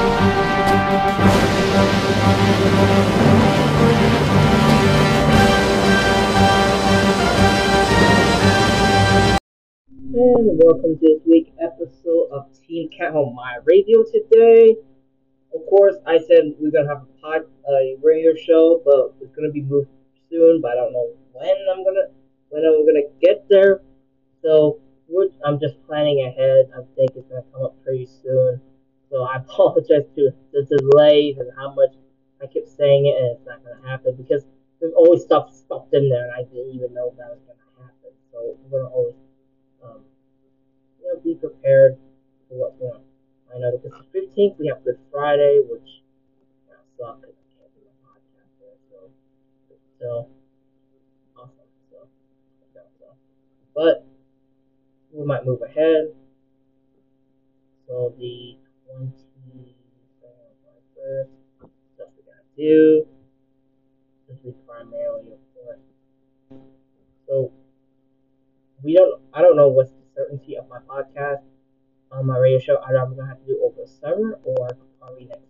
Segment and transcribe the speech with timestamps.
[0.00, 0.08] And
[10.58, 14.74] welcome to this week's episode of Team Cat Home My Radio today.
[15.54, 19.50] Of course, I said we're gonna have a pod, a radio show, but it's gonna
[19.50, 19.90] be moved
[20.30, 20.62] soon.
[20.62, 22.08] But I don't know when I'm gonna
[22.48, 23.82] when I'm gonna get there.
[24.42, 24.80] So
[25.44, 26.70] I'm just planning ahead.
[26.74, 28.62] I think it's gonna come up pretty soon.
[29.10, 31.92] So I apologize to the delays and how much
[32.40, 34.44] I kept saying it, and it's not gonna happen because
[34.80, 38.12] there's always stuff stuffed in there, and I didn't even know that was gonna happen.
[38.32, 39.14] So we're gonna always
[39.82, 40.04] um,
[41.00, 41.98] you know, be prepared
[42.48, 43.02] for what's going on.
[43.54, 46.02] I know because the 15th we have Good Friday, which
[46.98, 49.10] sucks because I can't do a podcast there, so
[49.70, 50.28] it's still
[51.36, 51.70] awesome.
[51.90, 52.08] So,
[52.74, 53.06] yeah, so,
[53.74, 54.04] but
[55.12, 56.12] we might move ahead.
[57.86, 58.56] So the
[58.90, 59.74] 22nd,
[60.22, 61.28] 21st,
[61.94, 63.06] stuff we gotta do.
[64.28, 65.78] This is primarily, of course.
[67.28, 67.52] So
[68.82, 71.42] we don't I don't know what's the certainty of my podcast
[72.10, 72.78] on my radio show.
[72.88, 74.68] Either I'm gonna have to do over summer or
[74.98, 75.46] probably next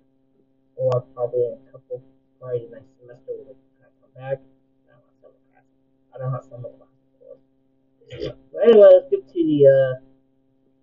[0.76, 2.02] or probably in a couple
[2.38, 4.40] probably the next semester when I come back.
[4.84, 5.64] I don't have summer class.
[6.14, 8.36] I don't have summer class of course.
[8.52, 9.92] But anyway, let's get to the uh,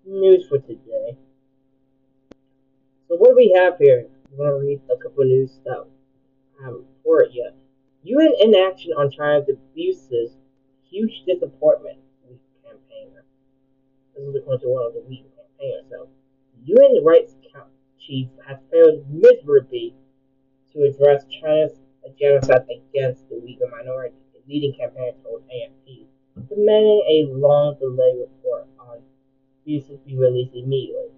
[0.05, 1.17] news for today.
[3.07, 4.07] So what do we have here?
[4.29, 5.85] I'm gonna read a couple of news that
[6.59, 7.55] I haven't reported yet.
[8.03, 10.35] UN inaction on China's abuses,
[10.89, 11.99] huge disappointment
[12.63, 13.23] campaigner.
[14.15, 15.89] This is according to one of the weak campaigners.
[15.89, 16.09] So,
[16.65, 17.35] UN rights
[17.99, 19.93] chief has failed miserably
[20.73, 21.79] to address China's
[22.19, 24.15] genocide against the Uyghur minority.
[24.33, 26.05] The leading campaigner told AFP,
[26.47, 28.99] demanding a long delayed report on
[29.61, 31.16] abuses be released immediately.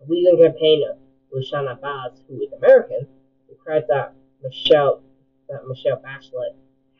[0.00, 0.96] The Uyghur campaigner,
[1.34, 3.06] Rushan Abbas, who is American,
[3.48, 5.02] declared that Michelle
[5.48, 6.54] that Michelle Bachelet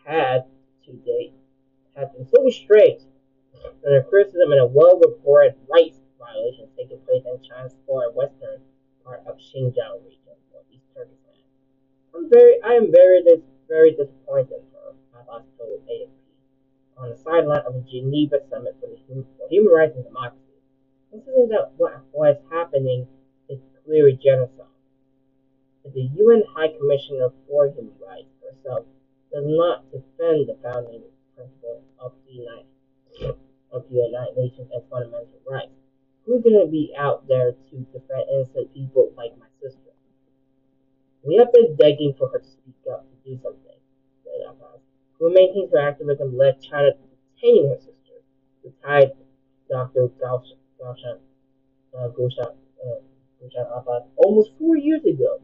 [0.04, 0.44] had
[0.86, 1.32] to date
[1.94, 3.02] has been so restrained
[3.84, 8.60] and her criticism in a well-reported rights violation taking place in China's far western
[9.04, 10.36] part of Xinjiang region,
[10.70, 11.42] East Turkestan.
[12.14, 16.08] I'm very, I am very, dis- very disappointed in her, Abbas told AFP
[16.96, 18.98] on the sideline of the Geneva Summit for, the
[19.38, 20.47] for Human Rights and Democracy.
[21.12, 23.06] Isn't that what, what is happening
[23.48, 24.66] is clearly genocide.
[25.94, 28.84] The UN High Commissioner for Human Rights herself
[29.32, 31.02] does not defend the founding
[31.34, 32.66] principles of the United
[33.72, 35.72] of the United Nations and fundamental rights.
[36.24, 39.92] Who's gonna be out there to defend innocent people like my sister?
[41.22, 43.80] We have been begging for her to speak up to do something,
[44.24, 44.44] said
[45.18, 46.98] who maintains her activism led China to
[47.36, 48.20] detaining her sister,
[48.62, 49.12] retired
[49.68, 50.08] Dr.
[50.20, 50.94] Gulshan, Uh,
[51.96, 52.08] uh,
[53.76, 55.40] Abbas, almost four years ago.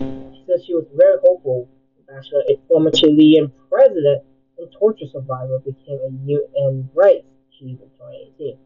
[0.00, 1.68] She said she was very hopeful
[2.08, 4.24] Bachelet, a former Chilean president
[4.58, 8.58] and torture survivor, became a new UN rights chief in 2018.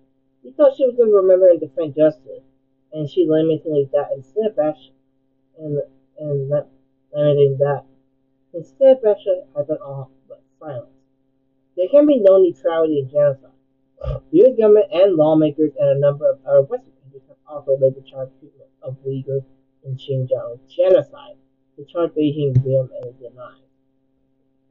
[0.42, 2.44] He thought she was going to remember and defend justice,
[2.92, 4.92] and she limited that instead Bachelet,
[5.58, 5.80] and,
[6.18, 6.68] and that,
[7.12, 7.84] limiting that.
[8.54, 10.88] Instead, Bachelet has been all but silent.
[11.76, 13.51] There can be no neutrality in genocide.
[14.32, 14.56] U.S.
[14.58, 18.30] government and lawmakers and a number of other Western countries have also led the charge
[18.40, 19.44] treatment of Uyghurs
[19.84, 21.36] in Xinjiang genocide
[21.76, 23.60] the charge Beijing vehemently denied.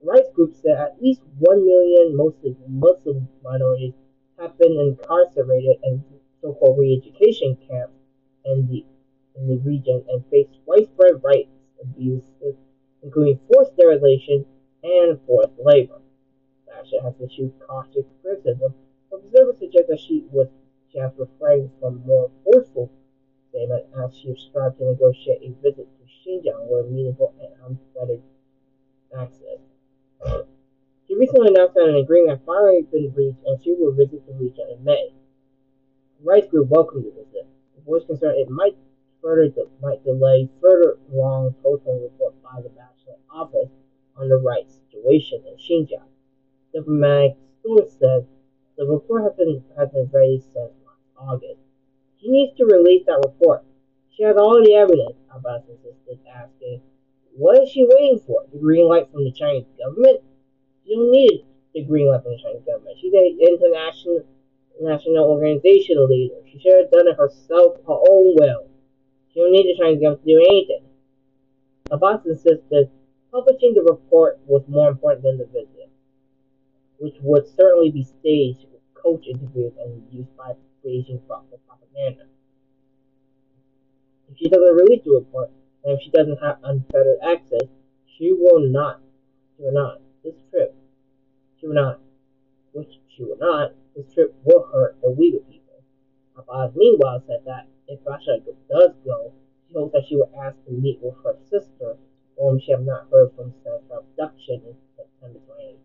[0.03, 3.93] Rights groups said at least one million mostly Muslim minorities
[4.39, 6.03] have been incarcerated in
[6.41, 7.93] so-called re-education camps
[8.45, 8.85] in the
[9.35, 11.49] in the region and face widespread rights
[11.81, 12.55] abuses,
[13.03, 14.45] including forced sterilization
[14.83, 16.01] and forced labor.
[16.65, 18.73] Basha has issued cautious criticism.
[19.13, 20.25] Observers suggest that she
[20.89, 22.89] she has refrained from more forceful
[23.49, 28.21] statement as she strived to negotiate a visit to Xinjiang where meaningful and unfettered
[29.13, 29.59] access.
[31.07, 34.33] She recently announced that an agreement had finally been reached and she will visit the
[34.33, 35.11] region in May.
[36.19, 37.47] The rights group welcomed the visit.
[37.75, 38.77] The voice concerned it might
[39.21, 43.69] further de- might delay further long total report by the Bachelet office
[44.15, 46.07] on the right situation in Xinjiang.
[46.73, 48.25] Diplomatic source said
[48.77, 50.71] the report has been has been raised since
[51.17, 51.59] August.
[52.19, 53.63] She needs to release that report.
[54.15, 56.81] She has all the evidence, Abbas insisted, asking,
[57.35, 58.45] what is she waiting for?
[58.51, 60.21] The green light from the Chinese government?
[60.85, 62.97] She don't need the green light from the Chinese government.
[62.99, 64.25] She's an international
[64.81, 66.35] national organization leader.
[66.51, 68.67] She should have done it herself, her own will.
[69.33, 70.83] She don't need the Chinese government to do anything.
[71.89, 72.89] Abbas insisted
[73.31, 75.80] publishing the report was more important than the visit,
[77.01, 80.53] which would certainly be staged with coach interviews and used by
[80.85, 82.25] Beijing for propaganda.
[84.29, 85.49] If she doesn't release the report,
[85.83, 87.67] and if she doesn't have unfettered access,
[88.05, 89.01] she will not,
[89.57, 90.75] she will not, this trip,
[91.59, 91.99] she will not,
[92.73, 95.81] which she will not, this trip will hurt the Uyghur people.
[96.37, 98.37] Abbas meanwhile said that if Russia
[98.69, 99.33] does go,
[99.67, 101.97] she hopes that she will ask to meet with her sister,
[102.37, 105.39] whom she has not heard from since abduction in September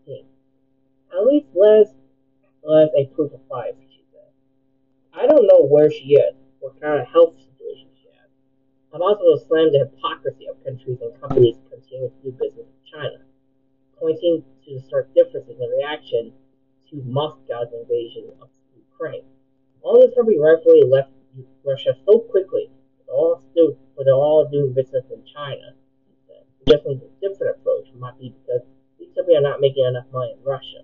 [0.04, 0.35] 2018.
[1.16, 1.88] At least let us
[2.68, 4.28] a proof of life, she said.
[5.14, 8.28] I don't know where she is, what kind of health situation she has.
[8.92, 13.24] Abbas will slam the hypocrisy of countries and companies continuing to do business with China,
[13.98, 16.32] pointing to the stark differences in reaction
[16.90, 19.24] to Moscow's invasion of Ukraine.
[19.80, 21.10] All this country rightfully left
[21.64, 22.69] Russia so quickly,
[23.06, 23.72] but all still,
[24.04, 25.72] they're all doing business in China.
[26.69, 28.66] Just a different approach might be because
[28.98, 30.82] these companies are not making enough money in Russia.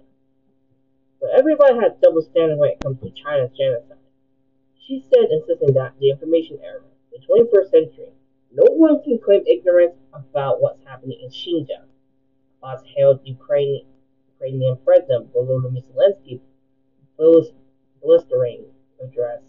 [1.23, 3.97] But everybody has double standards when it comes to China's genocide.
[4.81, 6.83] She said, insisting that the information era,
[7.13, 8.11] the 21st century,
[8.53, 11.87] no one can claim ignorance about what's happening in Xinjiang.
[12.59, 13.87] Abbas hailed Ukraine
[14.35, 16.41] Ukrainian President Volodymyr Zelensky
[18.03, 18.65] blistering
[19.01, 19.43] address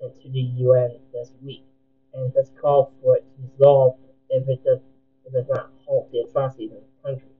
[0.00, 1.64] to the UN this week,
[2.12, 3.96] and has called for it to dissolve
[4.28, 4.80] if it does
[5.24, 7.30] if it does not halt the atrocities in the country.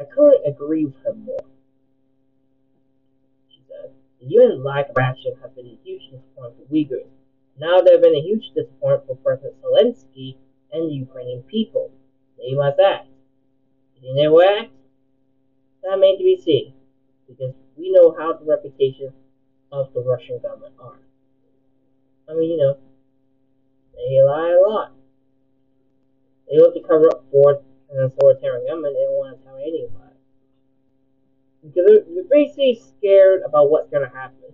[0.00, 1.44] I couldn't agree with him more.
[3.68, 7.06] Said, the UN lack of action has been a huge disappointment for Uyghurs.
[7.58, 10.36] Now there have been a huge disappointment for President Zelensky
[10.72, 11.90] and the Ukrainian people.
[12.38, 13.08] They must act.
[14.02, 14.72] Did they act?
[15.82, 16.74] That to be seen,
[17.28, 19.12] because we know how the reputation
[19.72, 20.98] of the Russian government are.
[22.28, 22.76] I mean, you know,
[23.94, 24.92] they lie a lot.
[26.50, 28.94] They look to cover up for an authoritarian government.
[28.94, 30.07] They don't want to tell anybody.
[31.68, 34.48] Because they're, they're basically scared about what's to happen.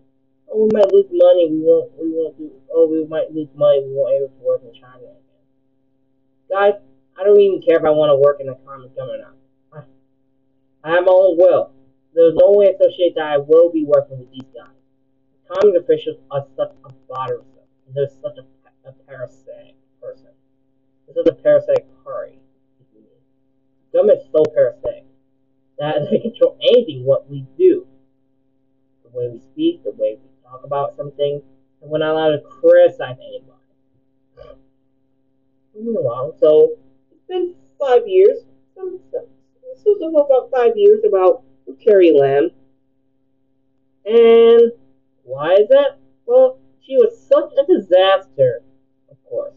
[0.50, 1.50] Oh, we might lose money.
[1.50, 1.92] We won't.
[1.98, 2.50] We won't do.
[2.74, 3.82] Oh, we might lose money.
[3.86, 5.22] We won't be able to work in China again.
[6.50, 6.74] Guys,
[7.18, 9.22] I don't even care if I want to work in a communist government.
[10.84, 11.72] I have my own will.
[12.12, 14.76] There's no way associated that I will be working with these guys.
[15.48, 17.46] Common officials are such a bothersome.
[17.94, 20.28] They're such a, a parasitic person.
[21.08, 22.38] This is a parasitic party.
[23.94, 25.06] Government's so parasitic
[25.78, 27.86] that they control anything what we do.
[29.04, 31.42] The way we speak, the way we talk about something,
[31.82, 33.50] and we're not allowed to criticize anybody.
[35.74, 36.76] Moving along, so
[37.10, 38.38] it's been five years.
[38.76, 41.42] Some, this was about five years about
[41.84, 42.50] Carrie Lam.
[44.06, 44.72] And
[45.24, 45.98] why is that?
[46.26, 48.62] Well, she was such a disaster,
[49.10, 49.54] of course.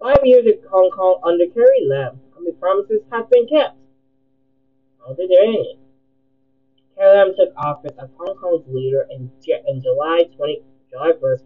[0.00, 2.20] Five years in Hong Kong under Carrie Lam.
[2.34, 3.76] How the promises have been kept?
[5.06, 5.76] How did there any?
[6.96, 9.30] Carrie Lam took office as Hong Kong's leader in,
[9.68, 11.42] in July 20, July 1st,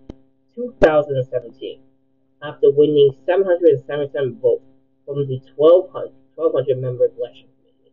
[0.55, 1.81] 2017,
[2.41, 4.63] after winning 777 votes
[5.05, 7.93] from the 1,200, 1,200 member election committee.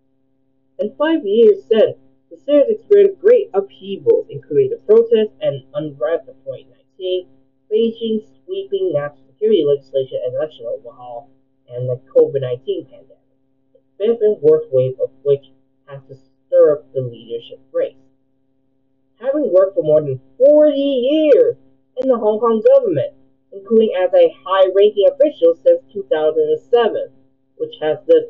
[0.77, 1.97] in five years since,
[2.29, 7.25] the city has experienced great upheavals, including the protests and unrest of 2019,
[7.73, 11.31] Beijing's sweeping national security legislation and election overhaul,
[11.69, 13.17] and the COVID-19 pandemic,
[13.73, 15.49] the fifth and worst wave of which
[15.87, 17.95] has disturbed the leadership race.
[19.21, 21.55] Having worked for more than 40 years
[21.97, 23.13] in the Hong Kong government,
[23.51, 27.09] including as a high-ranking official since 2007,
[27.57, 28.25] which has this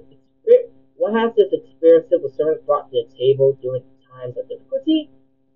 [0.98, 5.10] what has this experienced civil servant brought to the table during times of difficulty?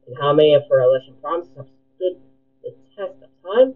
[0.06, 2.20] And how many of her election promises have stood
[2.62, 3.74] the test of time?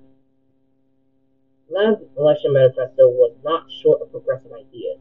[1.69, 4.99] Lam's election manifesto was not short of progressive ideas.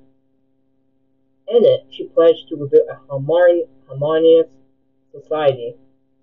[1.49, 4.49] In it, she pledged to rebuild a harmonious
[5.13, 5.77] society,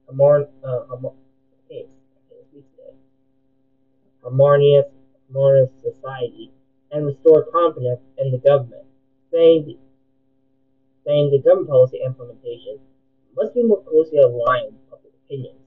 [0.07, 0.13] uh,
[4.23, 4.85] harmonious,
[5.31, 6.51] harmonious society,
[6.91, 8.85] and restore confidence in the government,
[9.31, 9.77] saying
[11.05, 12.79] saying the government policy implementation
[13.35, 15.59] must be more closely aligned with public opinions.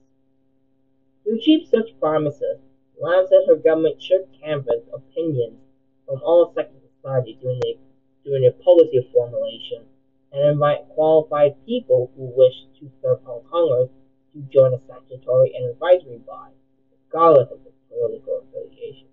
[1.25, 2.59] To achieve such promises,
[2.99, 5.59] Lam said her government should canvass opinions
[6.05, 7.77] from all sectors of society during the,
[8.25, 9.85] during the policy formulation
[10.31, 13.89] and invite qualified people who wish to serve Hong Kongers
[14.33, 16.55] to join a statutory and advisory body,
[16.91, 19.07] regardless of the political affiliation.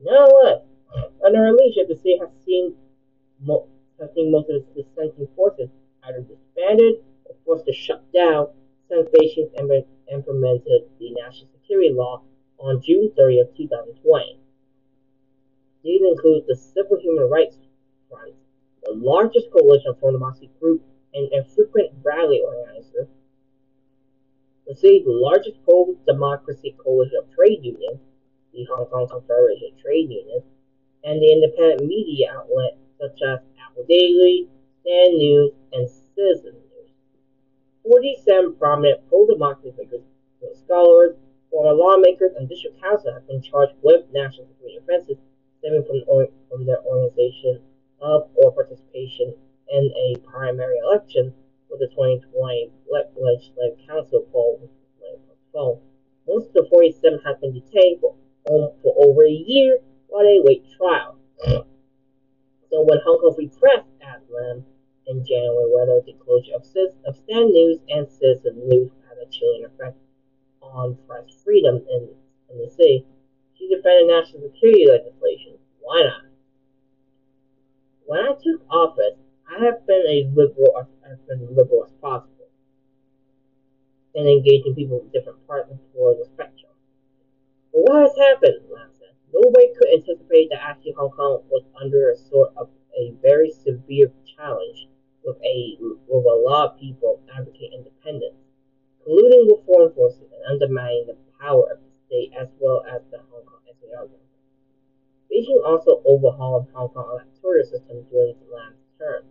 [0.00, 0.62] Nonetheless,
[1.24, 2.74] Under her leadership, the city has seen,
[3.40, 3.68] mo-
[4.00, 5.70] has seen most of its dissenting forces
[6.04, 8.48] either disbanded or forced to shut down
[8.88, 9.50] since Beijing
[10.12, 12.22] implemented the national security law
[12.58, 14.38] on June 30th, 2020.
[15.82, 17.58] These include the Civil Human Rights
[18.14, 18.34] Front,
[18.84, 20.82] the largest coalition of pro-democracy group
[21.14, 23.08] and a frequent rally organizer,
[24.66, 28.00] the city's largest pro-democracy coalition of trade unions,
[28.52, 30.44] the Hong Kong Confederation of Trade Unions,
[31.02, 34.48] and the independent media outlets such as Apple Daily,
[34.80, 36.90] Stand News, and Citizen News.
[37.82, 40.02] 47 prominent pro-democracy figures,
[40.64, 41.16] scholars,
[41.50, 45.18] former lawmakers, and district council have been charged with national security offenses
[45.58, 47.60] stemming from, from their organization
[48.00, 49.34] of or participation
[49.70, 51.32] in a primary election
[51.68, 52.70] for the 2020
[53.16, 54.70] Legislative Council poll.
[56.26, 58.14] Most of the 47 have been detained for,
[58.50, 61.16] um, for over a year while they wait trial.
[61.46, 64.64] so when Hong Kong Free Press asked them
[65.06, 66.64] in January whether the closure of,
[67.06, 69.96] of Stand News and Citizen News had a chilling effect
[70.62, 72.08] on press freedom in,
[72.50, 73.04] in the city,
[73.56, 75.58] she defended national security legislation.
[75.80, 76.33] Why not?
[78.06, 79.16] When I took office,
[79.48, 82.48] I have been a liberal, as been liberal as possible,
[84.14, 86.72] and engaging people from different parts of the spectrum.
[87.72, 88.60] But what has happened,
[88.98, 93.50] said, nobody could anticipate that actually Hong Kong was under a sort of a very
[93.50, 94.86] severe challenge
[95.24, 98.36] with a with a lot of people advocating independence,
[99.00, 103.18] colluding with foreign forces and undermining the power of the state as well as the
[103.30, 104.23] Hong Kong SAR.
[105.34, 109.24] Beijing also overhauled Hong Kong electoral system during the last term,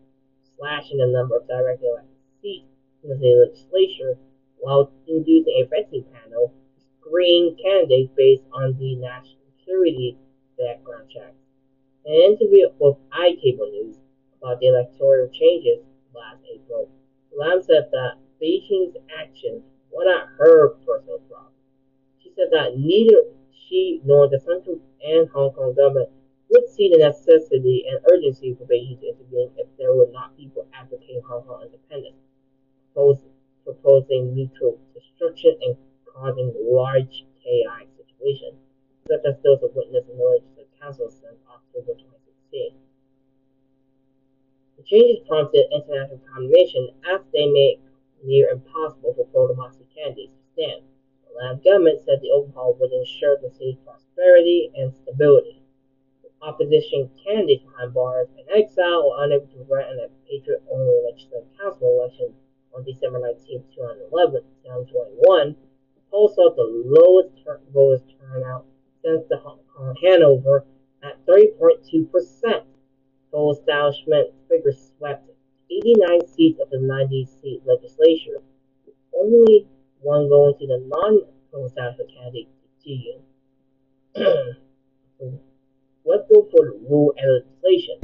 [0.58, 2.66] slashing the number of directly elected seats
[3.04, 4.18] in the legislature
[4.58, 10.18] while inducing a vetting panel to screen candidates based on the national security
[10.60, 11.34] background check.
[12.06, 13.96] An interview with iCable News
[14.42, 15.80] about the electoral changes
[16.14, 16.90] last April,
[17.34, 21.54] Lam said that Beijing's actions were not her personal problem.
[22.22, 26.10] She said that neither she nor the central and Hong Kong government
[26.50, 30.68] would see the necessity and urgency for Beijing to intervene if there were not people
[30.74, 32.16] advocating Hong Kong independence,
[33.64, 38.60] proposing mutual destruction and causing large chaotic situations,
[39.08, 42.78] such as those witnessed in the Legislative Council since October 2016.
[44.78, 47.82] The changes prompted international condemnation as they make
[48.24, 50.82] near impossible for pro-democracy candidates to stand.
[51.34, 55.64] The Lam government said the overhaul would ensure the city's prosperity and stability.
[56.22, 61.48] The opposition candidates behind bars and exile were unable to run in a patriot-only legislative
[61.60, 62.36] council election
[62.76, 65.56] on December 19, 2011, 2021.
[66.12, 68.66] Polls saw the lowest turn- voters turnout
[69.02, 69.42] since the
[70.04, 70.66] handover
[71.02, 72.64] at 3.2%.
[73.32, 75.28] Full establishment figures swept
[75.72, 78.44] 89 seats of the 90 seat legislature,
[79.18, 79.68] only
[80.04, 81.22] one going to the non
[81.66, 82.50] establishment candidate,
[86.06, 87.96] Let's go for the rule and legislation.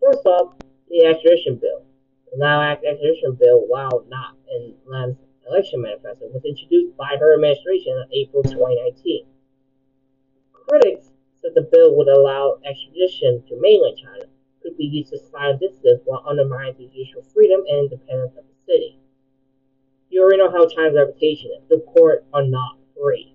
[0.00, 0.54] First off,
[0.88, 1.82] the extradition bill.
[2.30, 5.16] The Now Act extradition bill, while not in Lam's
[5.48, 9.24] election manifesto, was introduced by her administration in April 2019.
[10.52, 14.26] Critics said the bill would allow extradition to mainland China
[14.62, 18.72] could be used to silence dissidents while undermining the judicial freedom and independence of the
[18.72, 18.98] city.
[20.10, 21.68] You already know how China's reputation is.
[21.68, 23.34] The court are not free.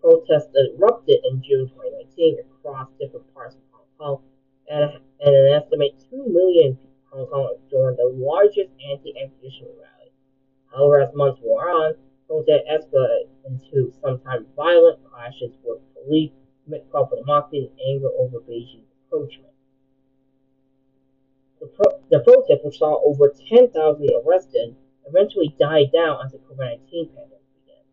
[0.00, 4.22] Protests erupted in June 2019 across different parts of Hong Kong,
[4.68, 6.78] and, and an estimated 2 million
[7.10, 10.12] Hong Kongers joined the largest anti-extradition rally.
[10.70, 11.94] However, as months wore on,
[12.28, 16.32] protests escalated into sometimes violent clashes with police
[16.66, 19.52] amid corporate democracy and anger over Beijing's approachment.
[21.60, 24.76] The, pro- the protest, which saw over 10,000 arrested,
[25.06, 27.84] eventually died down as the COVID-19 pandemic began.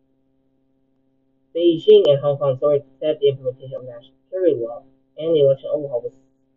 [1.54, 4.82] Beijing and Hong Kong authorities said the implementation of national security law
[5.18, 6.12] and the election overhaul was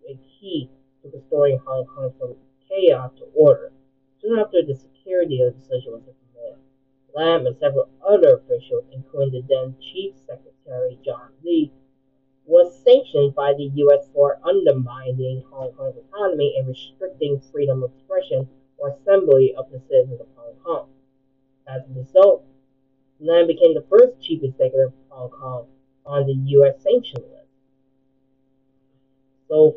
[0.10, 0.70] a key
[1.02, 2.36] to restoring Hong Kong from
[2.68, 3.72] chaos to order.
[4.22, 6.64] Soon after the security legislation was implemented,
[7.16, 11.72] Lam and several other officials, including the then Chief Secretary John Lee,
[12.46, 14.08] was sanctioned by the U.S.
[14.14, 20.22] for undermining Hong Kong's autonomy and restricting freedom of expression or assembly of the citizens
[20.22, 20.90] of Hong Kong.
[21.68, 22.46] As a result,
[23.20, 25.68] Lam became the first chief executive of Hong Kong
[26.06, 26.82] on the U.S.
[26.82, 27.48] sanction list.
[29.50, 29.76] So,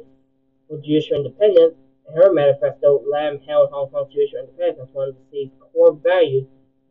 [0.69, 1.75] for judicial independence,
[2.09, 5.93] in her manifesto, Lam held Hong Kong's judicial independence as one of the state's core
[5.95, 6.47] values,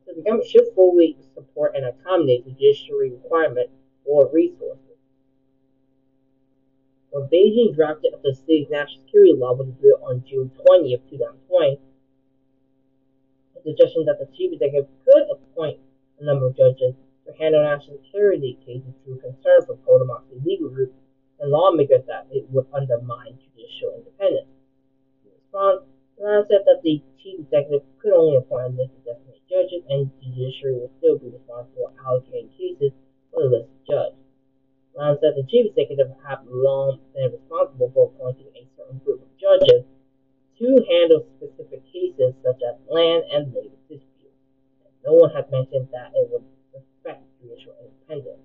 [0.06, 3.70] so the government should fully support and accommodate the judiciary requirement
[4.06, 4.80] for resources.
[7.12, 11.78] when Beijing drafted the city's national security law was revealed on June 20, 2020, a
[13.64, 15.80] suggestion that the chief executive could appoint
[16.20, 20.96] a number of judges to handle national security cases through concern from pro-democracy legal groups
[21.40, 24.50] and lawmakers that it would undermine judicial independence.
[25.24, 25.84] In response,
[26.20, 30.12] Lam said that the chief executive could only appoint a list of designated judges and
[30.20, 32.92] the judiciary would still be responsible for allocating cases
[33.32, 34.20] for the list judges.
[34.96, 39.32] Lam said the chief executive had long been responsible for appointing a certain group of
[39.40, 39.88] judges
[40.60, 44.36] to handle specific cases such as land and labor disputes.
[45.06, 46.44] No one has mentioned that it would
[46.76, 48.44] affect judicial independence.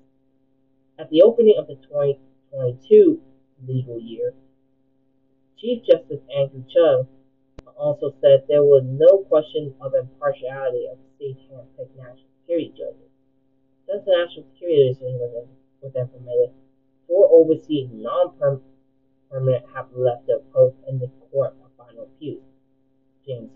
[0.97, 3.21] At the opening of the 2022
[3.67, 4.33] legal year,
[5.59, 7.09] Chief Justice Andrew Cheung
[7.77, 13.11] also said there was no question of impartiality of the state's handpicked national security judges.
[13.89, 15.49] Since the national security decision was,
[15.83, 16.55] was implemented,
[17.09, 21.55] four overseas non-permanent have left their posts in the court
[21.95, 22.43] final appeals.
[23.27, 23.51] James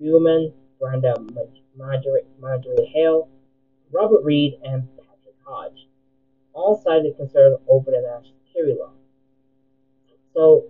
[0.00, 1.14] Spigelman, Brenda
[1.76, 3.28] Marjorie, Marjorie Hale,
[3.90, 5.86] Robert Reed, and Patrick Hodge.
[6.54, 8.92] All cited concerns over the national security law.
[10.34, 10.64] So,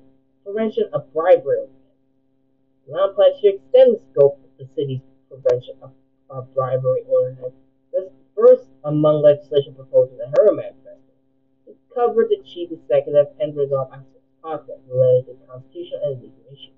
[0.44, 1.66] prevention of bribery.
[2.86, 5.00] Lam pledged to extend the scope of the city's
[5.30, 5.92] prevention of,
[6.30, 7.54] of bribery ordinance.
[7.92, 11.12] This first among legislation proposals in her manifesto.
[11.66, 13.92] It covered the chief executive and resolve
[14.42, 16.74] possible related to constitutional and legal issues.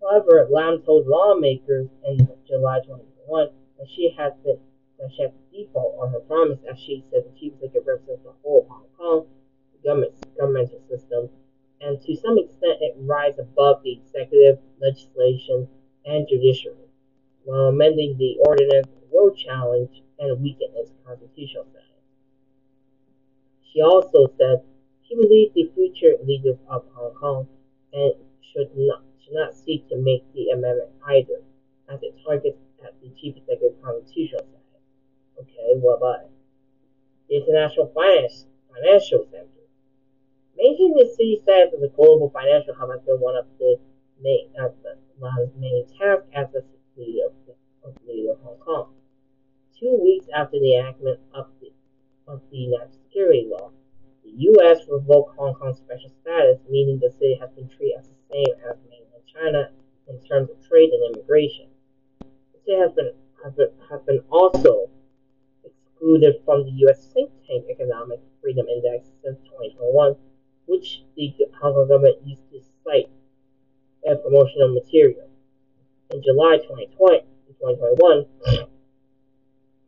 [0.00, 2.16] However, Lam told lawmakers in
[2.48, 3.48] July 2021
[3.78, 4.58] that she had been
[4.98, 8.22] that she had to default on her promise as she said the chief executive represents
[8.24, 9.26] the whole of Hong Kong,
[9.84, 11.28] government, governmental system,
[11.80, 15.68] and to some extent it rises above the executive, legislation,
[16.04, 16.88] and judiciary,
[17.44, 21.88] while amending the ordinance will challenge and weaken its constitutional status.
[23.72, 24.62] She also said
[25.12, 27.46] she believes the future leaders of Hong Kong
[27.92, 28.14] and
[28.52, 31.44] should not should not seek to make the amendment either,
[31.92, 34.82] as it targets at the chief executive constitutional status.
[35.38, 36.30] Okay, what about?
[37.28, 39.68] The International Finance Financial Center
[40.56, 43.76] Making the city status as a global financial hub has been one of the
[44.22, 44.68] main, uh,
[45.20, 46.64] La's main tasks as the
[46.96, 48.88] leader of, of leader of Hong Kong.
[49.78, 51.68] Two weeks after the enactment of the,
[52.26, 53.72] of the national security law,
[54.24, 54.78] the U.S.
[54.88, 58.76] revoked Hong Kong's special status, meaning the city has been treated as the same as
[58.88, 59.70] mainland China
[60.08, 61.66] in terms of trade and immigration.
[62.20, 63.12] The city has been,
[63.44, 64.90] has been, has been also
[65.64, 67.06] excluded from the U.S.
[67.12, 70.16] think tank Economic Freedom Index since 2021
[70.66, 73.08] which the Hong Kong government used to cite
[74.08, 75.28] as promotional material.
[76.10, 77.20] In July 2020,
[77.60, 78.26] 2021,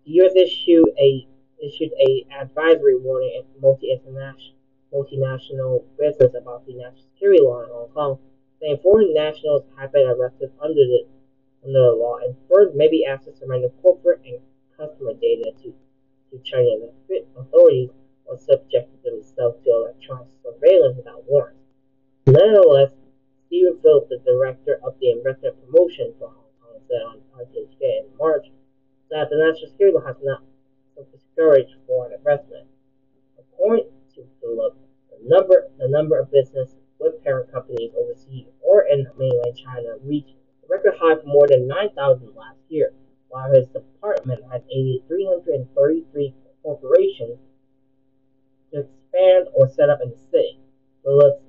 [0.04, 0.32] the U.S.
[0.36, 1.26] issued a
[1.62, 4.54] issued a advisory warning to multi-international
[4.94, 8.18] multinational business about the national security law in Hong Kong,
[8.60, 11.04] saying foreign nationals have been arrested under the
[11.64, 14.38] under the law and first may be asked to surrender corporate and
[14.76, 15.72] customer data to,
[16.30, 16.82] to Chinese
[17.36, 17.90] authorities
[18.26, 21.58] or subjected themselves to electronic surveillance without warrants.
[22.26, 22.90] Nevertheless,
[23.46, 28.06] Stephen Phillips, the director of the investment promotion for Hong Kong, said on RTHK in
[28.18, 28.46] March
[29.10, 30.42] that the national security law has not
[31.02, 32.66] discouraged foreign investment.
[33.38, 34.78] According to Phillips,
[35.10, 40.34] the number the number of business with parent companies overseas or in mainland China reached
[40.62, 42.92] a record high of more than 9,000 last year,
[43.28, 47.38] while his department has aided 333 corporations
[48.72, 50.58] to expand or set up in the city.
[51.02, 51.42] Phillips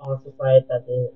[0.00, 1.12] also cited that the,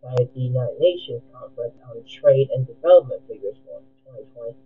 [0.00, 4.56] cited the United Nations Conference on Trade and Development figures for 2020,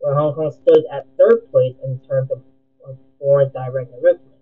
[0.00, 2.42] where Hong Kong stood at third place in terms of,
[2.86, 4.40] of foreign direct investment.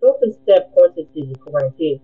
[0.00, 2.00] Phillips instead pointed to the quarantine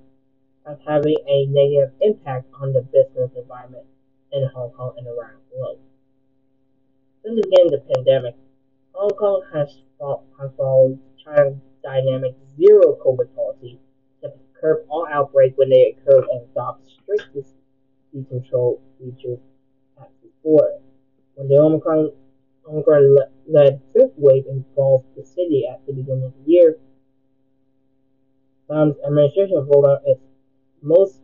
[0.66, 3.86] as having a negative impact on the business environment
[4.32, 5.78] in Hong Kong and around the world.
[7.22, 8.34] Since the beginning the pandemic,
[8.92, 9.68] Hong Kong has,
[10.38, 13.78] has followed China's dynamic zero COVID policy
[14.22, 19.38] to curb all outbreaks when they occur and adopt strict disease control features
[20.00, 20.80] as before.
[21.34, 22.12] When the Omicron,
[22.68, 23.16] Omicron
[23.48, 26.78] led fifth wave engulfed the city at the beginning of the year,
[28.68, 30.20] Lam's administration rolled out its
[30.82, 31.20] most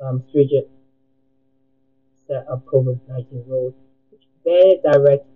[0.00, 0.66] um, stringent
[2.26, 3.74] set of COVID-19 rules,
[4.10, 5.26] which banned direct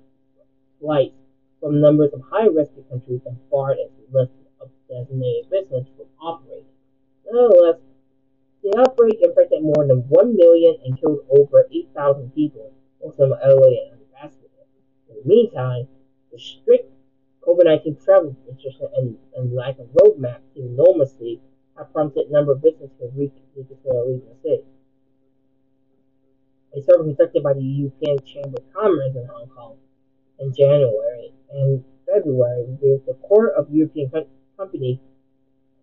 [0.80, 1.14] flights
[1.60, 6.64] from numbers of high-risk countries and barred its list of designated business from operating.
[7.30, 7.80] Nevertheless,
[8.62, 12.72] the outbreak infected more than 1 million and killed over 8,000 people,
[13.04, 13.93] of them elderly and.
[13.93, 13.93] In
[15.24, 15.88] the meantime,
[16.32, 16.90] the strict
[17.46, 21.40] COVID-19 travel restrictions and, and lack of roadmap normalcy
[21.76, 24.64] have prompted a number of businesses to reconsider the city.
[26.76, 29.76] A survey conducted by the European Chamber of Commerce in Hong Kong
[30.40, 34.10] in January and February revealed the core of European
[34.56, 34.98] companies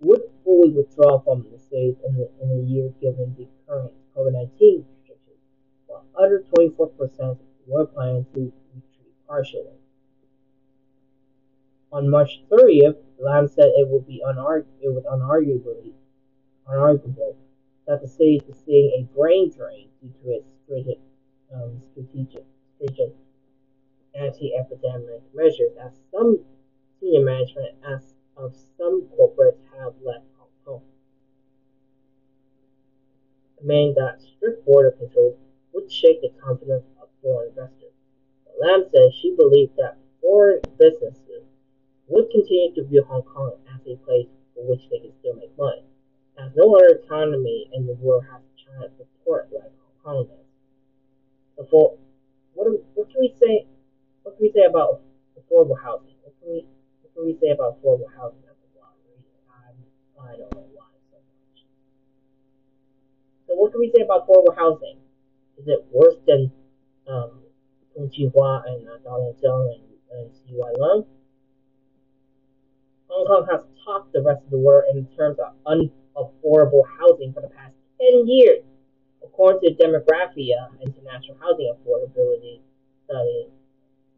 [0.01, 5.39] would fully withdraw from the city in, the, in year given the current COVID-19 restrictions,
[5.87, 8.51] while other 24% were planning to
[9.31, 9.79] partially.
[11.93, 15.93] On March 30th, Lam said it would be it unarguably
[16.67, 17.35] unarguable
[17.87, 20.99] that the city is seeing a brain drain due to its stringent,
[21.53, 22.43] um, strategic,
[22.75, 23.13] stringent
[24.13, 26.37] anti-epidemic measures, as some
[26.99, 30.81] senior management as of some corporates have left Hong Kong.
[33.63, 35.37] Meaning that strict border controls
[35.73, 37.91] would shake the confidence of foreign investors.
[38.59, 41.45] Lam said she believed that foreign businesses
[42.07, 45.55] would continue to view Hong Kong as a place for which they can still make
[45.57, 45.83] money,
[46.37, 49.71] as no other economy in the world has China support like
[50.03, 50.45] Hong Kong does.
[51.55, 51.97] So for,
[52.53, 53.65] what, what can we say?
[54.23, 55.01] What can we say about
[55.39, 56.15] affordable housing?
[56.23, 56.65] What can we
[57.01, 58.41] what can we say about affordable housing
[60.31, 61.65] I don't know why so much.
[63.47, 64.97] So what can we say about affordable housing?
[65.57, 66.51] Is it worse than
[67.07, 67.40] um,
[68.11, 70.71] Chee-hwa and uh, Donald Tsang and, and C.Y.
[70.79, 71.05] Leung?
[73.07, 77.41] Hong Kong has topped the rest of the world in terms of unaffordable housing for
[77.41, 78.63] the past 10 years,
[79.23, 82.59] according to Demographia International Housing Affordability
[83.05, 83.47] Study.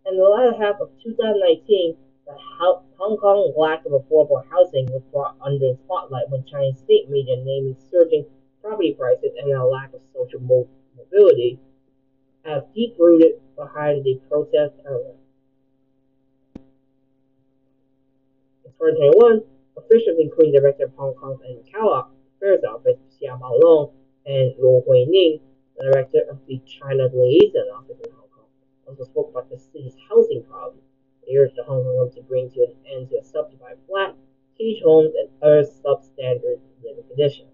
[0.06, 2.38] In the latter half of 2019, the
[2.98, 7.36] Hong Kong lack of affordable housing was brought under the spotlight when Chinese state media
[7.38, 8.26] naming surging
[8.62, 11.60] property prices and a lack of social mobility
[12.46, 15.14] as deep-rooted behind the protest era.
[18.66, 19.42] In 2021,
[19.78, 22.06] officials including Director of Hong Kong's and Macau
[22.38, 23.92] Affairs Office, Xia Baolong,
[24.26, 25.40] and Luo Huining,
[25.78, 28.46] the Director of the China Liaison Office in Hong Kong,
[28.88, 30.82] also spoke about the city's housing problem
[31.28, 34.16] they urged the Hong Kong government to bring to an end to a subdivided flat,
[34.58, 37.50] cage homes, and other substandard living conditions.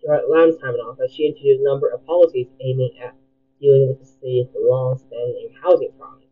[0.00, 3.14] Throughout Lam's time in office, she introduced a number of policies aiming at
[3.62, 6.26] dealing with the city's long-standing housing problems,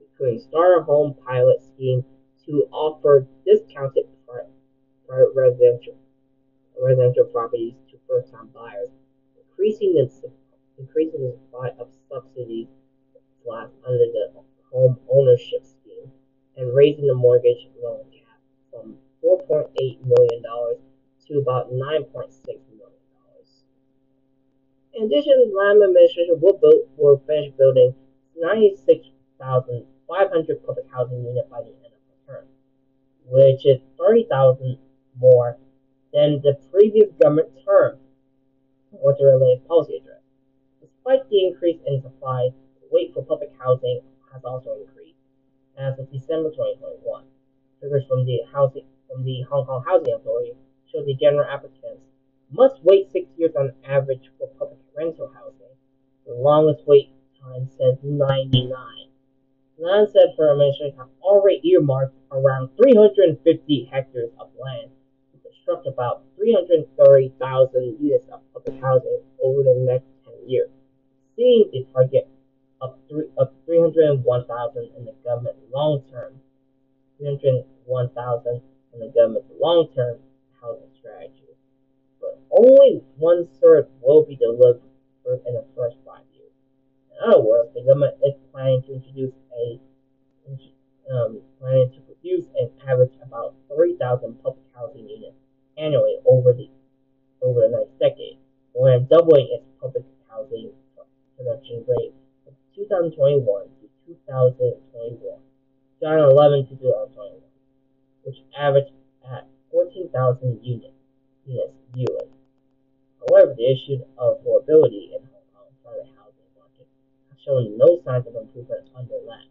[0.00, 2.04] including starter home pilot scheme
[2.44, 4.04] to offer discounted
[5.12, 5.94] private residential
[6.80, 8.88] residential properties to first-time buyers,
[9.36, 10.10] increasing the
[10.78, 12.66] increasing the supply of subsidies
[13.44, 14.32] flats under the
[14.72, 16.10] home ownership scheme
[16.56, 18.40] and raising the mortgage loan cap
[18.70, 19.68] from $4.8
[20.06, 20.42] million
[21.26, 21.76] to about $9.6
[22.46, 22.71] million.
[24.94, 27.94] In addition, the Lam administration will, build, or finish building
[28.36, 32.44] 96,500 public housing units by the end of the term,
[33.26, 34.76] which is 30,000
[35.18, 35.56] more
[36.12, 37.96] than the previous government term,
[38.90, 40.20] water-related policy address.
[40.82, 45.16] Despite the increase in supply, the wait for public housing has also increased.
[45.78, 47.24] As of December 2021,
[47.80, 50.54] figures from the housing from the Hong Kong Housing Authority
[50.90, 52.04] show the general applicants
[52.52, 55.74] must wait six years on average for public rental housing.
[56.26, 57.10] The longest wait
[57.40, 58.70] time says 99.
[59.78, 64.90] Land said her administration have already earmarked around 350 hectares of land
[65.32, 70.70] to construct about 330,000 units of public housing over the next 10 years,
[71.36, 72.28] seeing the target
[72.80, 76.34] of three of 301,000 in the government long term,
[77.18, 78.62] 301,000
[78.94, 80.18] in the government's long term
[80.60, 81.51] housing strategy.
[82.22, 84.80] But only one third will be delivered
[85.26, 86.52] in the first five years.
[87.12, 89.80] In other words, the government is planning to introduce a
[91.12, 95.36] um, planning to produce an average about 3,000 public housing units
[95.76, 96.68] annually over the
[97.42, 98.38] over the next decade,
[98.74, 100.70] more than doubling its public housing
[101.36, 103.42] production rate from 2021
[103.82, 105.18] to 2021,
[105.98, 107.42] 2011 to 2021,
[108.22, 108.94] which averaged
[109.26, 110.94] at 14,000 units,
[113.32, 116.86] However, the issue of affordability in Hong Kong's private housing market
[117.30, 119.48] has shown no signs of improvement under Lam.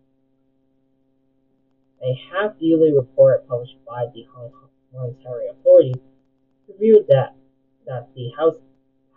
[2.04, 5.96] A half-yearly report published by the Hong Kong Monetary Authority
[6.68, 7.36] revealed that
[7.86, 8.56] that the house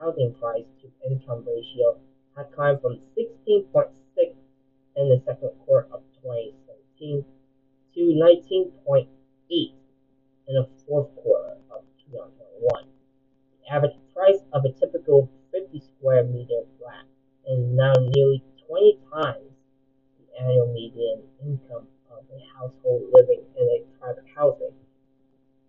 [0.01, 1.99] housing price to income ratio
[2.37, 3.93] had climbed from 16.6
[4.97, 7.25] in the second quarter of 2017
[7.95, 9.07] to 19.8
[9.51, 11.85] in the fourth quarter of
[12.61, 12.85] 2021.
[13.61, 17.05] The average price of a typical 50 square meter flat
[17.49, 19.51] is now nearly 20 times
[20.19, 24.73] the annual median income of a household living in a private housing.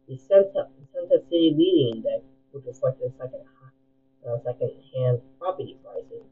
[0.08, 3.42] The the Centa-City Leading Index, which reflected second
[4.28, 6.24] uh, second-hand property prices.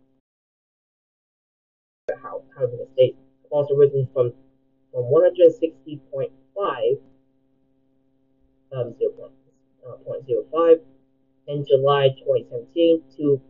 [2.56, 4.34] Housing estates have also risen from
[4.92, 7.00] from 160.5
[8.76, 9.32] um, 0.
[9.86, 10.80] Uh, 0.05
[11.48, 13.42] in July 2017 to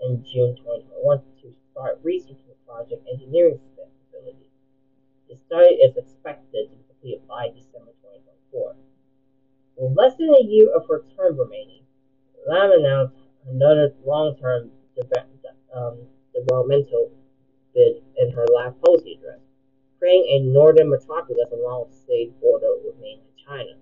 [0.00, 4.50] in June 2021 to start researching the project engineering feasibility.
[5.28, 7.92] The study is expected to be completed by December
[8.52, 8.74] 2024.
[9.76, 11.82] With less than a year of her term remaining,
[12.48, 13.14] Lam announced
[13.48, 14.70] another long-term
[15.74, 15.98] um,
[16.34, 17.10] developmental
[17.74, 19.40] bid in her last policy address,
[19.98, 23.74] creating a northern metropolis along the state border with mainland China,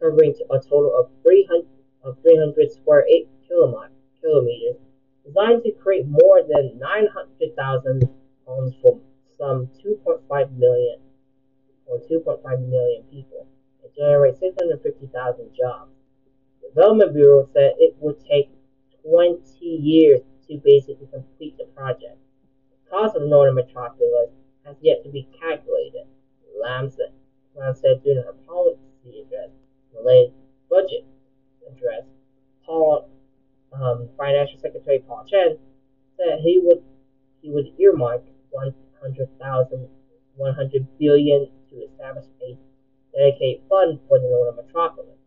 [0.00, 1.66] covering a total of 300,
[2.04, 4.76] of 300 square eight kilometers,
[5.24, 8.08] designed to create more than 900,000
[8.46, 9.00] homes for
[9.36, 10.98] some 2.5 million
[11.92, 13.46] or 2.5 million people
[13.82, 15.92] and generate 650,000 jobs.
[16.62, 18.48] The Development Bureau said it would take
[19.04, 22.16] 20 years to basically complete the project.
[22.72, 24.30] The cost of Northern Metropolis
[24.64, 26.06] has yet to be calculated,
[26.58, 27.12] Lam said,
[27.56, 29.50] Lam said during her policy address,
[29.94, 30.32] related
[30.70, 31.04] budget
[31.68, 32.04] address.
[32.64, 33.08] Paul,
[33.72, 35.58] um, Financial Secretary Paul Chan
[36.16, 36.82] said he would
[37.42, 39.88] he would earmark 100,000,
[40.36, 41.48] 100 billion
[42.02, 42.58] establish a
[43.14, 45.18] dedicated fund for the Northern Metropolis.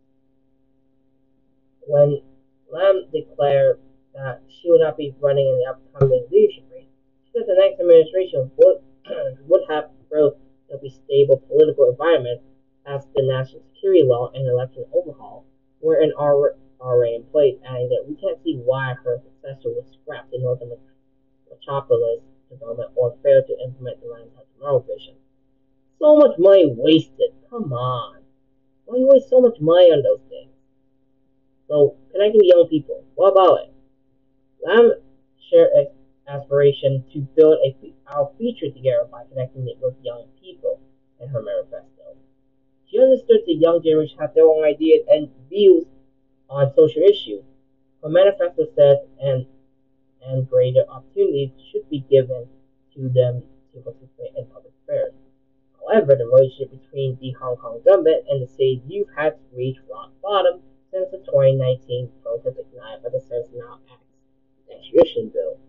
[1.87, 2.21] When
[2.69, 3.79] Lam declared
[4.13, 6.91] that she would not be running in the upcoming leadership race.
[7.25, 8.81] She said the next administration would,
[9.47, 10.35] would have growth
[10.71, 12.41] of a stable political environment
[12.85, 15.45] as the national security law and election overhaul
[15.79, 20.29] were in already in place, adding that we can't see why her successor would scrap
[20.31, 20.71] the Northern
[21.49, 25.15] Metropolis development or fail to implement the Lantau Tomorrow vision.
[25.99, 27.31] So much money wasted.
[27.49, 28.21] Come on.
[28.85, 30.51] Why you waste so much money on those things?
[31.67, 33.03] So, connecting with young people.
[33.15, 33.73] What about it?
[34.63, 34.93] Lam
[35.49, 35.87] shared an
[36.27, 37.75] aspiration to build a,
[38.13, 40.79] our future together by connecting it with young people
[41.19, 42.15] in her manifesto.
[42.89, 45.85] She understood the young generation have their own ideas and views
[46.49, 47.43] on social issues.
[48.03, 49.45] Her manifesto said, and
[50.25, 52.47] and greater opportunities should be given
[52.95, 55.13] to them to participate in public affairs.
[55.85, 60.11] However, the relationship between the Hong Kong government and the city's youth has reached rock
[60.21, 64.01] bottom since the 2019 protest ignited by the Sense Now Act
[64.71, 65.59] extradition bill.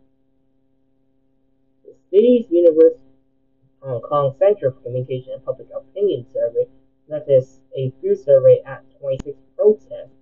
[1.85, 3.01] The city's University
[3.83, 6.67] Hong Kong Center for Communication and Public Opinion Survey
[7.07, 7.45] conducted
[7.77, 10.17] a field survey at 26 protests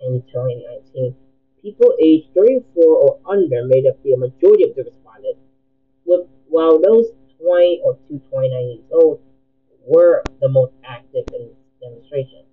[0.00, 1.14] in 2019.
[1.62, 5.40] People aged 34 or under made up the majority of the respondents,
[6.04, 7.12] with, while those
[7.52, 9.20] 20 or to 29 years old
[9.86, 11.50] were the most active in
[11.82, 12.48] demonstrations.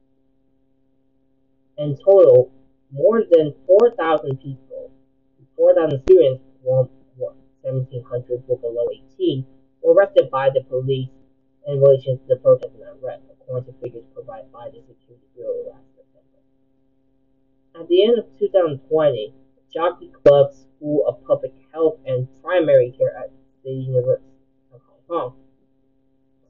[1.78, 2.52] In total,
[2.92, 4.92] more than 4,000 people,
[5.56, 6.92] 4,000 students, well,
[7.64, 9.46] 1,700 were below 18,
[9.82, 11.08] were arrested by the police
[11.68, 15.64] in relation to the protest and unrest, according to figures provided by the Security Bureau
[15.72, 16.44] last September.
[17.80, 19.34] At the end of 2020,
[19.74, 23.32] Jockey Club School of Public Health and Primary Care at
[23.64, 24.26] the University
[25.10, 25.34] Hong Kong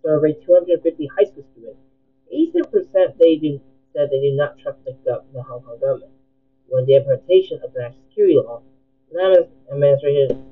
[0.04, 1.80] surveyed 250 high school students.
[2.28, 3.60] 87% they do
[3.94, 4.96] said they do not trust the,
[5.34, 6.12] the Hong Kong government.
[6.68, 8.62] When the implementation of the national security law,
[9.12, 10.46] the administration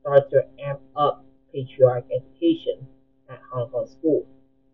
[0.00, 2.86] started to amp up patriotic education
[3.30, 4.26] at Hong Kong schools.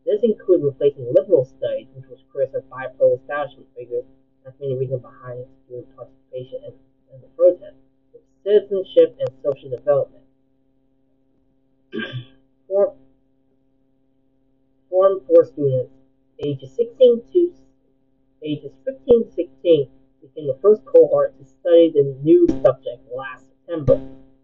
[0.04, 4.04] This included replacing liberal studies, which was criticized by pro-establishment figures
[4.46, 6.72] as many reason behind student participation in,
[7.14, 7.76] in the protest,
[8.12, 10.24] with citizenship and social development.
[12.68, 12.90] Form,
[14.90, 15.92] Form 4 students
[16.44, 17.54] ages 16 to
[18.42, 19.88] ages 15 to 16
[20.20, 24.00] became the first cohort to study the new subject last September.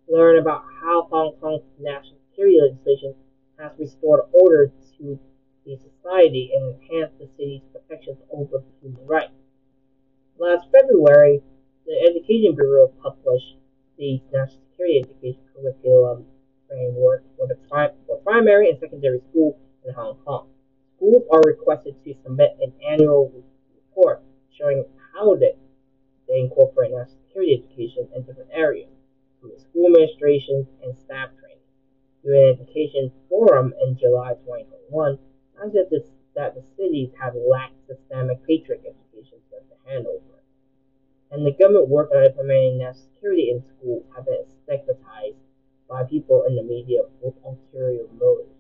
[0.09, 3.15] Learn about how Hong Kong's national security legislation
[3.59, 5.19] has restored order to
[5.67, 9.33] the society and enhanced the city's protections over human rights.
[10.39, 11.43] Last February,
[11.87, 13.57] the Education Bureau published
[13.99, 16.27] the National Security Education Curriculum
[16.75, 17.55] Framework for the
[18.05, 19.57] for primary and secondary school
[19.87, 20.49] in Hong Kong.
[20.97, 23.31] Schools are requested to submit an annual
[23.77, 24.85] report showing
[25.15, 25.55] how they,
[26.27, 28.91] they incorporate national security education in different areas,
[29.41, 31.63] from the school administration and staff training.
[32.25, 35.19] During an education forum in July 2021,
[35.63, 40.43] I said this, that the cities have lacked systemic patriotic education since the handover.
[41.31, 45.44] And the government work on implementing national security in schools have been stigmatized
[45.95, 48.51] by people in the media with ulterior motives.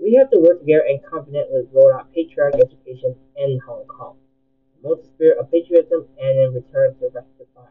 [0.00, 4.16] We have to work together and confidently roll out patriotic education in Hong Kong.
[4.80, 7.68] Promote the spirit of patriotism and in return to rectify,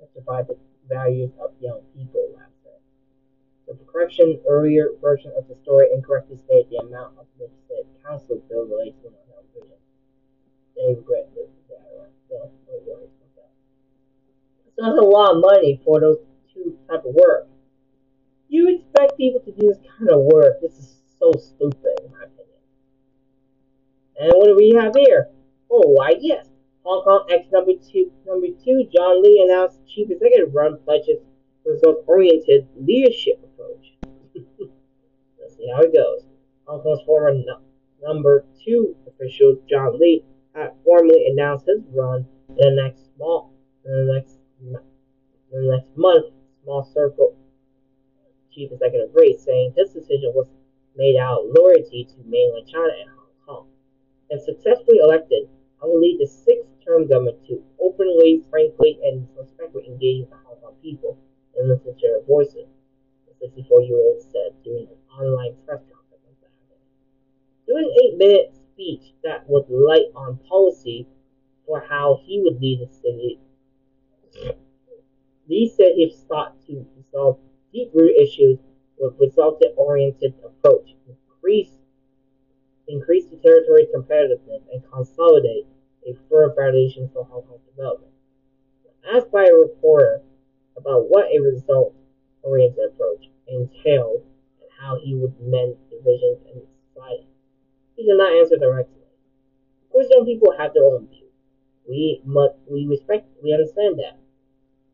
[0.00, 0.56] rectify the
[0.88, 2.80] values of young people, last said.
[3.68, 8.40] The correction earlier version of the story incorrectly stated the amount of the state council
[8.48, 9.76] bill related to mental health vision.
[10.76, 11.52] They regret this.
[14.74, 16.16] So, that's a lot of money for those
[16.52, 17.46] two type of work.
[18.54, 20.60] You expect people to do this kind of work.
[20.62, 22.62] This is so stupid, in my opinion.
[24.16, 25.26] And what do we have here?
[25.68, 26.46] Oh, why, yes.
[26.84, 31.18] Hong Kong ex number two, number two, John Lee announced chief executive run pledges
[31.66, 33.94] result-oriented leadership approach.
[35.40, 36.22] Let's see how it goes.
[36.66, 37.58] Hong Kong's former no,
[38.04, 43.52] number two official, John Lee, had formally announced his run in the next small,
[43.84, 44.72] in the next, in
[45.50, 46.26] the next month,
[46.62, 47.36] small circle
[48.54, 50.46] chief executive race, saying his decision was
[50.96, 53.66] made out loyalty to mainland China and Hong Kong.
[54.30, 55.48] If successfully elected,
[55.82, 60.56] I will lead the sixth-term government to openly, frankly, and respectfully engage with the Hong
[60.62, 61.18] Kong people
[61.56, 62.66] and listen to their voices,
[63.26, 66.78] the 64-year-old said during an online press conference on.
[67.66, 71.06] During an eight-minute speech that was light on policy
[71.66, 73.40] for how he would lead the city,
[75.48, 77.38] Lee said he sought to resolve
[77.74, 78.58] deep-rooted issues
[78.98, 81.70] with resultant-oriented approach, increase
[82.86, 85.66] increase the territory's competitiveness, and consolidate
[86.06, 88.12] a firm foundation for Hong Kong's development.
[89.12, 90.22] Asked by a reporter
[90.76, 94.22] about what a result-oriented approach entailed
[94.60, 97.26] and how he would mend divisions in society,
[97.96, 99.02] he did not answer directly.
[99.84, 101.32] Of course, young people have their own views.
[101.88, 104.18] We must, we respect, we understand that.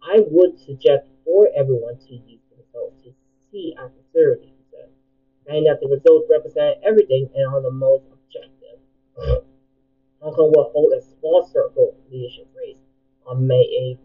[0.02, 2.39] I would suggest for everyone to use
[2.72, 3.14] the to
[3.50, 8.78] see our sincerity, he and that the results represent everything and are the most objective.
[9.18, 9.40] Uh,
[10.20, 12.76] Hong Kong will hold a small circle leadership race
[13.26, 13.98] on May 8th.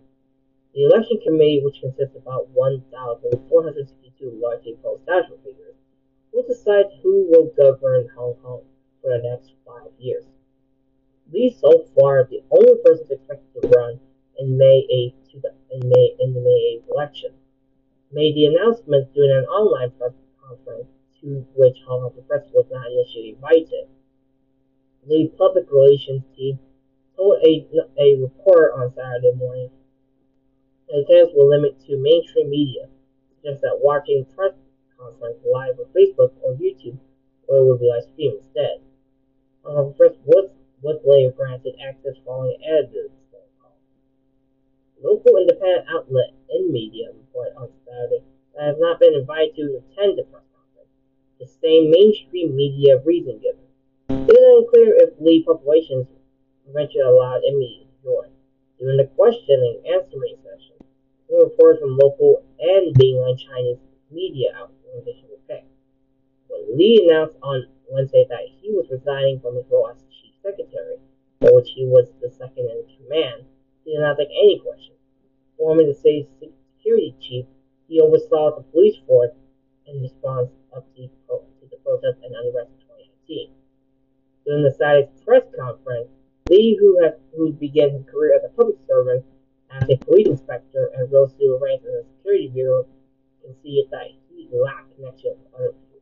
[0.73, 5.75] The election committee, which consists of about 1,462 largely pro-establishment figures,
[6.33, 8.61] will decide who will govern Hong Kong
[9.01, 10.25] for the next five years.
[11.31, 13.99] Lee, so far, the only person expected to run
[14.39, 15.13] in May 8th
[15.71, 17.31] in May in the May 8th election,
[18.11, 20.87] made the announcement during an online press conference
[21.21, 23.87] to which Hong Kong Press was not initially invited.
[25.07, 26.59] The public relations team
[27.15, 27.65] told a,
[27.99, 29.69] a report on Saturday morning
[30.87, 32.87] that attendance will limit to mainstream media,
[33.43, 34.53] such that watching press
[34.97, 36.97] conference live on Facebook or YouTube,
[37.47, 38.81] or it will be live streamed instead.
[39.63, 40.49] Hong Kong Press was,
[40.81, 43.11] was later granted access following editors
[45.05, 47.04] local independent outlet InMedia report
[49.05, 50.89] been invited to attend the press conference.
[51.37, 53.61] The same mainstream media reason given.
[54.09, 56.07] It is unclear if Lee Publications
[56.67, 58.29] eventually allowed InMedia to join.
[58.79, 60.81] During the question and answering session,
[61.29, 63.77] new reports from local and mainland Chinese
[64.09, 65.69] media organizations were picked.
[66.49, 70.97] When Lee announced on Wednesday that he was resigning from his role as chief secretary,
[71.39, 73.45] for which he was the second in command,
[73.83, 74.97] he did not take any questions.
[75.57, 77.45] Forming the state's security chief,
[77.87, 79.31] he oversaw the police force
[79.87, 82.81] in response up to, to the protest and unrest in
[83.27, 83.49] 2019.
[84.45, 86.09] During the Saturday's press conference,
[86.49, 89.25] Lee, who has who began his career as a public servant
[89.71, 92.85] as a police inspector and rose to the ranks in the security bureau,
[93.43, 96.01] conceded that he lacked connection with other people.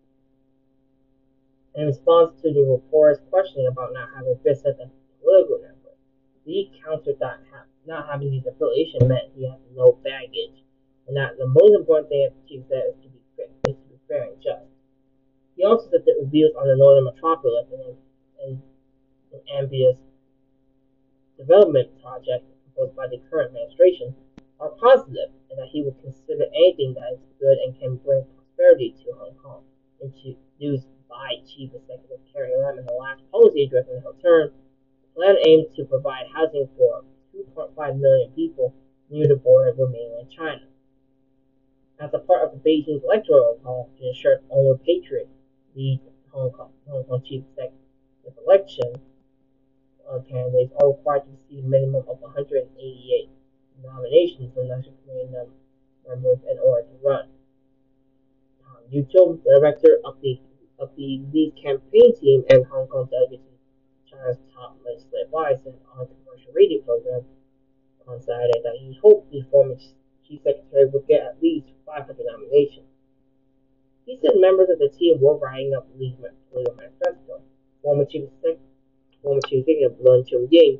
[1.75, 5.97] In response to the reporter's questioning about not having business as a political network,
[6.45, 7.39] Lee countered that
[7.85, 10.62] not having these affiliation meant he had no baggage,
[11.07, 13.19] and that the most important thing as chief said is to be
[13.69, 14.67] is to be fair and just.
[15.55, 17.95] He also said that reviews on the northern metropolis and,
[18.41, 18.61] and,
[19.31, 19.97] and ambitious
[21.37, 24.15] development project proposed by the current administration
[24.59, 28.95] are positive, and that he will consider anything that is good and can bring prosperity
[29.03, 29.61] to Hong Kong.
[30.01, 34.51] Introduced by Chief Executive Carrie Lam in the last policy address in her term,
[35.03, 37.03] the plan aims to provide housing for
[37.35, 38.73] 2.5 million people
[39.09, 40.61] near the border with mainland China.
[41.99, 45.29] As a part of the Beijing's electoral policy to ensure its own patriot
[45.75, 45.99] lead
[46.31, 48.95] Hong Kong, Hong Kong chief executive election,
[50.09, 53.29] uh, candidates are required to receive a minimum of 188
[53.83, 55.29] nominations from National Committee
[56.07, 57.27] members in order to run.
[58.89, 60.39] Yu Chung, the director of the
[60.77, 63.57] of the lead campaign team and Hong Kong delegation
[64.05, 67.25] China's top legislative advisor on commercial radio program
[68.07, 69.75] on Saturday that he hoped the former
[70.27, 72.87] chief secretary would get at least 500 nominations.
[74.05, 76.15] He said members of the team were writing up Lee's
[76.51, 77.41] political manifesto.
[77.81, 78.29] Former chief,
[79.21, 80.79] former chief executive Leung Chun-ying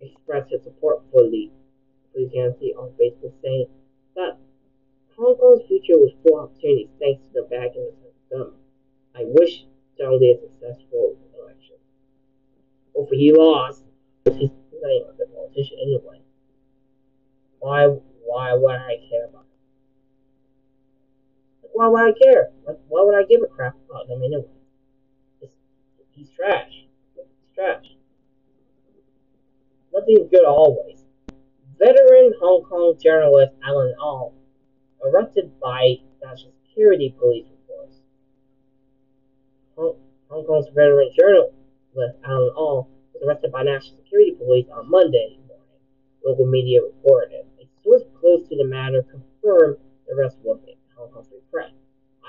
[0.00, 1.50] expressed his support for Lee
[2.32, 3.66] candidacy on Facebook, saying
[4.14, 4.36] that
[5.16, 8.62] Hong Kong's future was full of opportunities thanks to the backing of the government.
[9.14, 9.64] I wish
[9.98, 11.76] John Lee a successful election.
[12.94, 13.84] Hopefully he lost.
[14.24, 14.50] He's
[14.80, 16.20] not even a good politician anyway.
[17.60, 17.96] Why
[18.30, 19.46] why would I care about it?
[21.72, 22.50] Why would I care?
[22.64, 24.44] Like, Why would I give a crap about him anyway?
[25.42, 25.52] It's,
[26.14, 26.84] he's trash.
[27.16, 27.24] He's
[27.54, 27.86] trash.
[29.92, 31.02] Nothing's good always.
[31.76, 34.32] Veteran Hong Kong journalist Alan Au,
[35.04, 37.96] arrested by national security police reports.
[39.76, 39.96] Hong,
[40.28, 41.52] Hong Kong's veteran journalist
[42.24, 45.66] Alan Au was arrested by national security police on Monday morning,
[46.24, 47.49] local media reported.
[47.84, 51.72] Source close to the matter confirmed the arrest was a Hong Kong Free Press.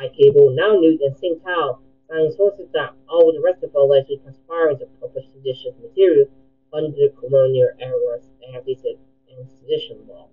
[0.02, 4.86] iCable, Now News, and Singtao citing sources that Au was arrested for allegedly conspiring to
[5.00, 6.28] publish seditious material
[6.74, 8.20] under the colonial era
[8.54, 10.28] and sedition law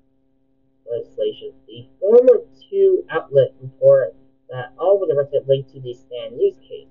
[0.90, 1.52] legislation.
[1.66, 2.40] The former
[2.70, 4.14] two outlet reported
[4.50, 6.88] that Au was arrested linked to the Stand News case.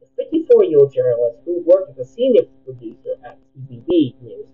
[0.00, 4.48] The 54-year-old journalist who worked as a senior producer at TVB News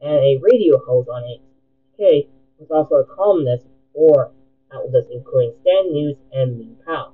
[0.00, 1.49] and a radio host on HK
[2.70, 4.32] also a columnist for
[4.72, 7.12] outlets including Stand News and Ming Pao.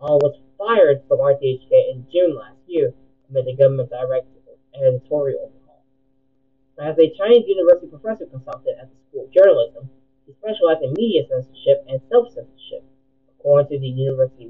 [0.00, 2.94] Au was fired from RTHK in June last year
[3.28, 4.26] amid the government direct
[4.74, 5.52] editorial
[6.82, 9.88] as a Chinese university professor consultant at the School of Journalism,
[10.26, 12.82] he specialized in media censorship and self-censorship.
[13.38, 14.41] According to the university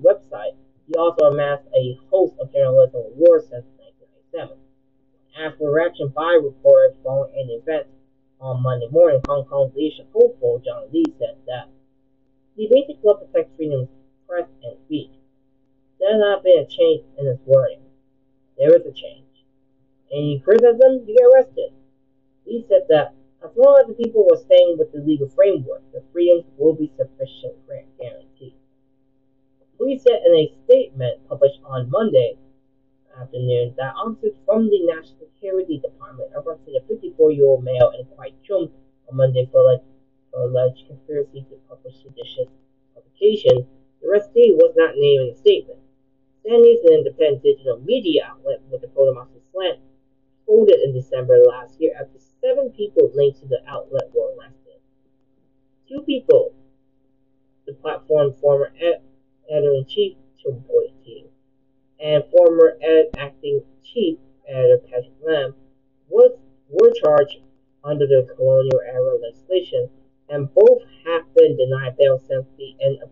[67.03, 67.39] charged
[67.85, 69.89] under the colonial era legislation,
[70.29, 73.11] and both have been denied bail since the end of,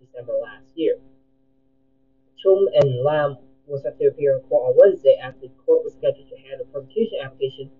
[0.00, 0.98] December last year.
[2.36, 3.36] Chung and Lam
[3.66, 6.66] was set to appear in court on Wednesday after the court was scheduled to handle
[6.66, 7.70] a prosecution application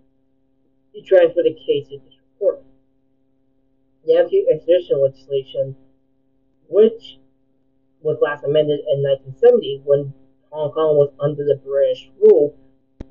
[0.94, 2.62] to transfer the case to this court.
[4.06, 5.76] The anti-extradition legislation,
[6.68, 7.18] which
[8.02, 10.12] was last amended in 1970 when
[10.50, 12.54] Hong Kong was under the British rule,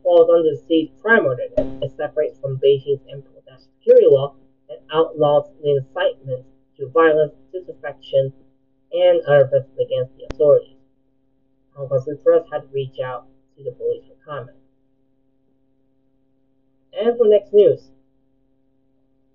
[0.07, 4.35] falls under the state's prime ordinance and separates from Beijing's import national security law
[4.69, 6.45] and outlaws the incitement
[6.77, 8.31] to violence, disaffection,
[8.93, 10.79] and other offenses against the authorities.
[11.75, 13.27] Hong Kong Free Press had to reach out
[13.57, 14.55] to the police for comment.
[16.93, 17.91] And for next news,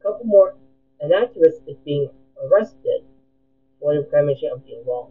[0.00, 0.56] a couple more.
[1.02, 2.08] An activist is being
[2.42, 3.02] arrested
[3.78, 5.10] for the cremation of Yuen Long.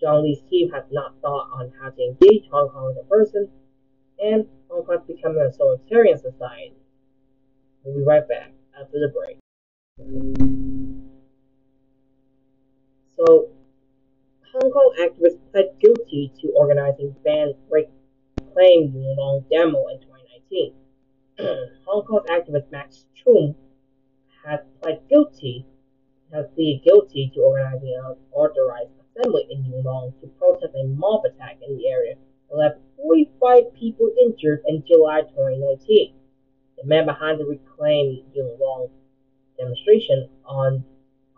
[0.00, 3.48] John Lee's team has not thought on how to engage Hong Kong as a person,
[4.22, 6.76] and Hong Kong is becoming a authoritarian society.
[7.84, 9.38] We'll be right back after the break.
[13.16, 13.48] So,
[14.52, 17.88] Hong Kong activists pled guilty to organizing banned break
[18.54, 20.74] claim Long demo in 2019.
[21.86, 23.54] Hong Kong activist Max Chung
[24.46, 25.66] has pled guilty,
[26.32, 31.24] has pleaded guilty to organizing an unauthorized assembly in Yuen Long to protest a mob
[31.24, 32.14] attack in the area
[32.52, 36.14] left 45 people injured in July 2019.
[36.78, 38.88] The man behind the Reclaim Yuen Long
[39.58, 40.84] demonstration on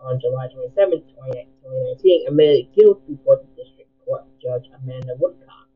[0.00, 5.68] on July 27, 2019, admitted guilt before the district court judge Amanda Woodcock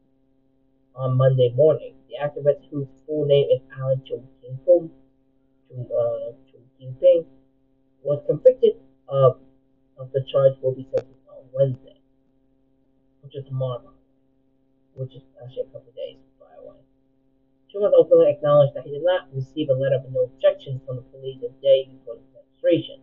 [0.95, 1.95] on Monday morning.
[2.09, 4.91] The activist, whose full name is Alan Chung Kin-ping,
[5.73, 6.33] uh,
[6.79, 7.25] Kin-ping,
[8.03, 8.75] was convicted
[9.09, 9.39] of,
[9.99, 11.97] of the charge will be sentenced on Wednesday,
[13.23, 13.93] which is tomorrow,
[14.99, 16.75] which is actually a couple of days, the way.
[17.71, 20.97] Chung has openly acknowledged that he did not receive a letter of no objection from
[20.97, 22.99] the police the day before the demonstration.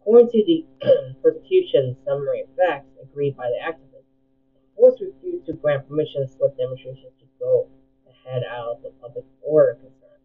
[0.00, 0.64] According to the
[1.22, 4.08] prosecution summary of facts agreed by the activists,
[4.56, 7.68] the force refused to grant permission for the demonstrations to go
[8.08, 10.20] ahead out of the public order concern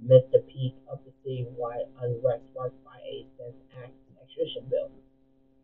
[0.00, 3.92] amidst the peak of the citywide unrest sparked by a Sense Act
[4.22, 4.90] extradition bill.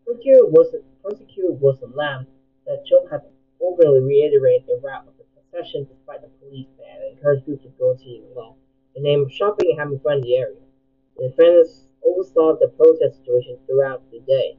[0.05, 2.27] Prosecutor Wilson, Prosecutor Wilson Lam
[2.67, 3.23] said Chung had
[3.63, 7.71] overly reiterated the route of the procession despite the police ban and encouraged groups to
[7.79, 8.55] go to Yuen Long
[8.95, 10.61] in the name of shopping and having fun in the area.
[11.17, 14.57] The defendants oversaw the protest situation throughout the day,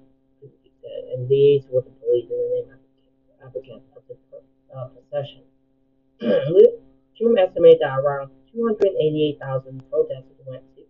[1.13, 4.15] and liaised with the police in the name of applicants of the
[4.75, 5.43] uh, procession.
[7.17, 10.81] Chung estimated that around 288,000 protesters went to,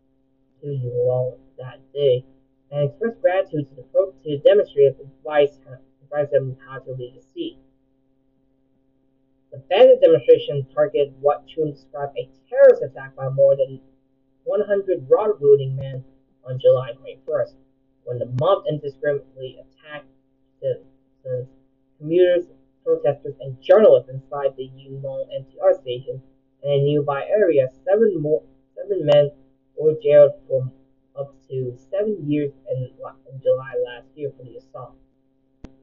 [0.61, 2.23] to Yuen Long that day
[2.71, 7.15] and expressed gratitude to the, pro- to the demonstrators and advised them how to lead
[7.15, 7.57] the seat.
[9.53, 13.79] The bandit demonstration targeted what Chung described a terrorist attack by more than
[14.45, 16.03] 100 road looting men
[16.43, 17.53] on July 21st,
[18.03, 20.07] when the mob indiscriminately attacked
[20.59, 20.81] the,
[21.99, 22.45] commuters,
[22.83, 26.19] protesters, and journalists inside the Yulong MTR station
[26.63, 27.69] and a nearby area.
[27.85, 28.41] Seven more,
[28.75, 29.29] seven men
[29.77, 30.71] were jailed for
[31.15, 32.89] up to seven years in,
[33.31, 34.95] in July last year for the assault.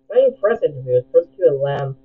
[0.08, 1.96] Citing press interviews, Prosecutor Lam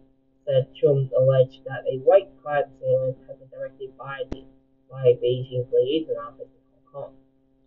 [0.46, 4.46] said Chung alleged that a white-clad assailant had been directed by the
[4.90, 7.14] by Beijing's liaison office in Hong Kong.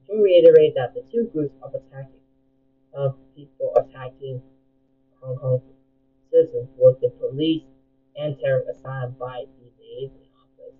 [0.06, 2.20] Chung reiterated that the two groups of attacking
[2.94, 4.40] of people attacking
[5.20, 5.60] Hong Kong
[6.30, 7.64] citizens were the police
[8.16, 10.74] and terrorists assigned by the liaison office.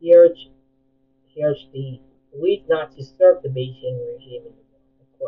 [0.00, 0.48] He urged,
[1.26, 2.00] he urged the
[2.32, 5.26] police not to serve the Beijing regime the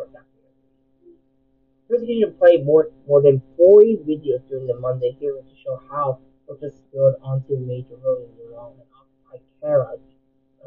[1.89, 2.35] court document.
[2.35, 6.79] Prosecution played more, more than 40 videos during the Monday hearing to show how protesters
[6.89, 10.09] spilled onto major roads along and occupied carriage,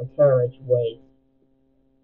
[0.01, 0.99] uh, carriageways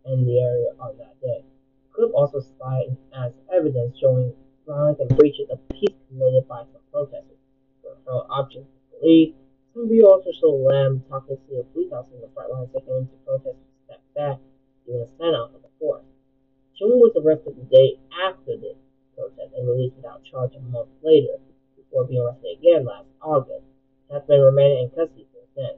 [0.07, 1.45] in the area on that day.
[1.93, 4.33] Clip also cited as evidence showing
[4.67, 7.39] violence and breaches of peace committed by some protesters,
[7.83, 9.35] who hurled objects at police.
[9.75, 13.17] Some also showed Lam talking to the police officer in the front line, saying to
[13.25, 14.39] protesters to step back
[14.87, 16.05] during a standoff of the force.
[16.79, 18.75] Chung was arrested the day after the
[19.57, 21.39] and released without charge a month later,
[21.77, 23.65] before being arrested again last August.
[24.11, 25.77] Has been remaining in custody since then.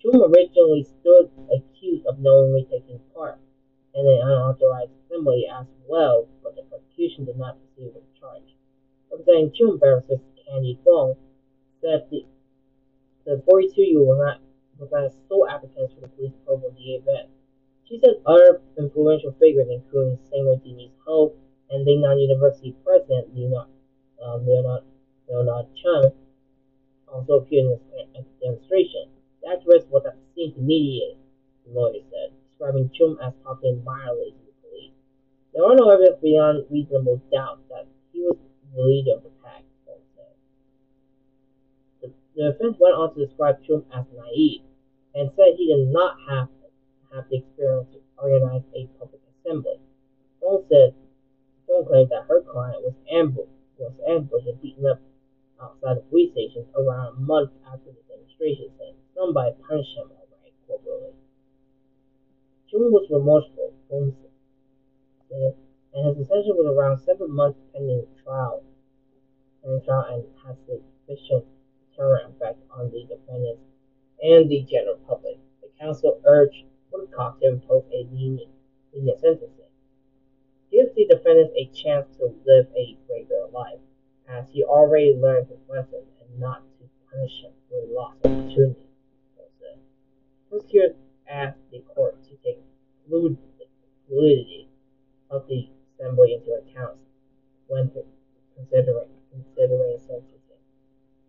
[0.00, 3.38] Chung originally stood accused of knowingly taking part
[3.94, 8.56] in an unauthorized assembly as well, but the prosecution did not proceed with the charge.
[9.10, 11.16] Representing Chung barrister Candy Fong
[11.82, 12.24] said the,
[13.26, 14.40] the 42-year-old was not
[14.78, 17.28] was not sole applicant for the police probe of the event.
[17.88, 21.34] She said other influential figures, including singer Denise Ho
[21.70, 23.68] and Lingnan University president Leonard,
[24.22, 26.12] um, Leonard, Cheng,
[27.08, 27.78] also appeared in
[28.14, 29.08] the demonstration.
[29.46, 31.16] Activist was at the scene to mediate,
[31.66, 34.92] the lawyer said, describing Chung as talking violently to the police.
[35.54, 38.36] There are no evidence beyond reasonable doubt that he was
[38.74, 40.34] the leader of the pack, Fong said.
[42.02, 44.62] The, the defense went on to describe Chung as naive
[45.14, 46.48] and said he did not have,
[47.14, 49.78] have the experience to organize a public assembly.
[50.40, 50.92] Fong said
[51.66, 55.00] Fong claimed that her client was ambushed, was ambushed and beaten up
[55.60, 60.52] outside the police station around a month after the demonstration, saying somebody punched him outright
[60.66, 61.12] corporally.
[62.72, 64.14] remorseful, Holmes
[65.28, 65.54] said,
[65.92, 68.62] and his detention was around seven months pending trial,
[69.62, 71.44] pending trial and has a sufficient
[71.90, 73.62] deterrent effect on the defendants
[74.22, 75.38] and the general public.
[75.62, 78.50] The council urged Woodcock to impose a lenient,
[78.92, 79.65] lenient sentencing.
[80.76, 83.80] Give the defendant a chance to live a regular life,
[84.28, 88.76] as he already learned his lesson, and not to punish him for lost opportunity.
[90.50, 90.96] Prosecutors
[91.26, 92.60] asked the court to take
[93.08, 94.68] validity
[95.30, 96.98] of the assembly into account
[97.68, 97.90] when
[98.54, 100.60] considering considering sentencing.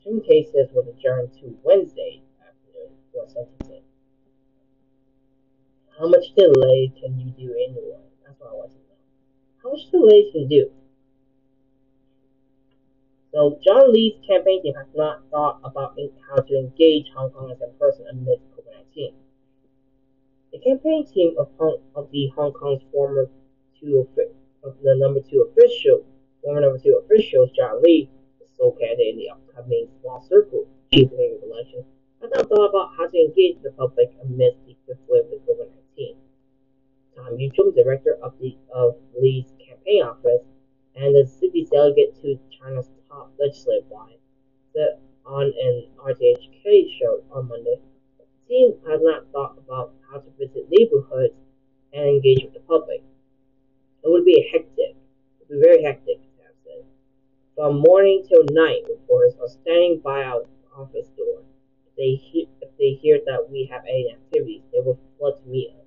[0.03, 3.83] Two cases was adjourned to Wednesday afternoon for sentencing.
[5.97, 8.03] How much delay can you do anyway?
[8.25, 8.86] That's what I want to know.
[9.63, 10.71] How much delay can do?
[13.33, 15.97] So John Lee's campaign team has not thought about
[16.29, 19.13] how to engage Hong Kongers in person amidst COVID-19.
[20.53, 23.29] The campaign team of, Hong, of the Hong Kong's former
[23.79, 24.07] two
[24.63, 26.03] of the number two official,
[26.41, 31.09] former number two officials, John Lee, the sole candidate in the upcoming small circle chief
[31.11, 31.83] election,
[32.21, 36.15] has not thought about how to engage the public amidst the fifth wave of COVID-19.
[37.17, 40.43] Uh, Tam Yiu-chung, director of the of Lee's campaign office
[40.95, 44.19] and the city's delegate to China's top legislative body,
[44.73, 47.77] said on an RTHK show on Monday,
[48.19, 51.35] the team has not thought about how to visit neighborhoods
[51.93, 53.03] and engage with the public.
[54.03, 54.95] It would be hectic.
[55.41, 56.85] It would be very hectic, Sam said.
[57.55, 60.43] From morning till night, reporters are standing by our
[60.77, 61.43] office door.
[61.87, 65.49] If they, he- if they hear that we have any activities, they will flood to
[65.49, 65.86] meet us.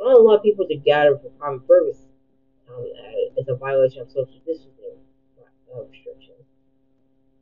[0.00, 2.00] We don't allow people to gather for common purpose.
[2.66, 2.88] Um,
[3.36, 4.96] it's a violation of social distancing
[5.36, 6.40] uh, restrictions.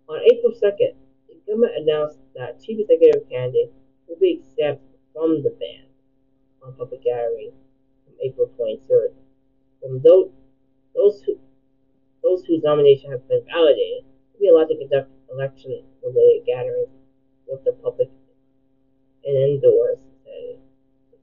[0.08, 0.94] On April 2nd,
[1.28, 3.70] the government announced that chief executive candidates
[4.08, 4.82] will be exempt
[5.14, 5.86] from the ban
[6.64, 7.54] on public gatherings
[8.04, 9.14] from April 23rd.
[9.80, 10.32] From those,
[10.96, 11.38] those who
[12.24, 14.02] those whose nomination has been validated
[14.34, 16.90] will be allowed to conduct election-related gatherings
[17.46, 18.08] with the public
[19.24, 19.98] and indoors.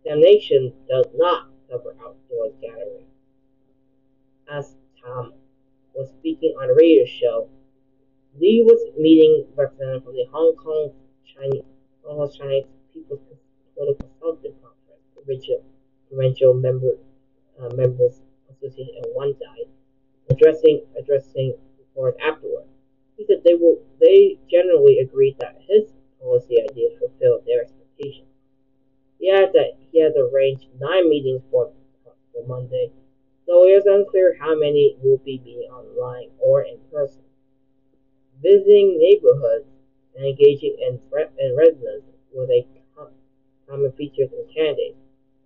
[0.06, 3.10] Examination does not cover outdoor gatherings.
[4.52, 5.34] As Tam
[5.96, 7.50] was speaking on a radio show,
[8.40, 10.92] Lee was meeting representatives from the Hong Kong
[11.26, 11.64] Chinese,
[12.04, 13.20] Hong Kong Chinese People's
[13.74, 15.64] Political Consultative Conference, provincial,
[16.08, 16.98] provincial member,
[17.60, 19.66] uh, members association and one died,
[20.30, 22.66] addressing addressing reports afterward.
[23.18, 25.55] He said they will they generally agreed that
[34.56, 37.22] many will be meeting online or in person.
[38.42, 39.66] Visiting neighborhoods
[40.16, 41.00] and engaging in,
[41.40, 42.66] in residents was a
[43.68, 44.98] common feature in candidates.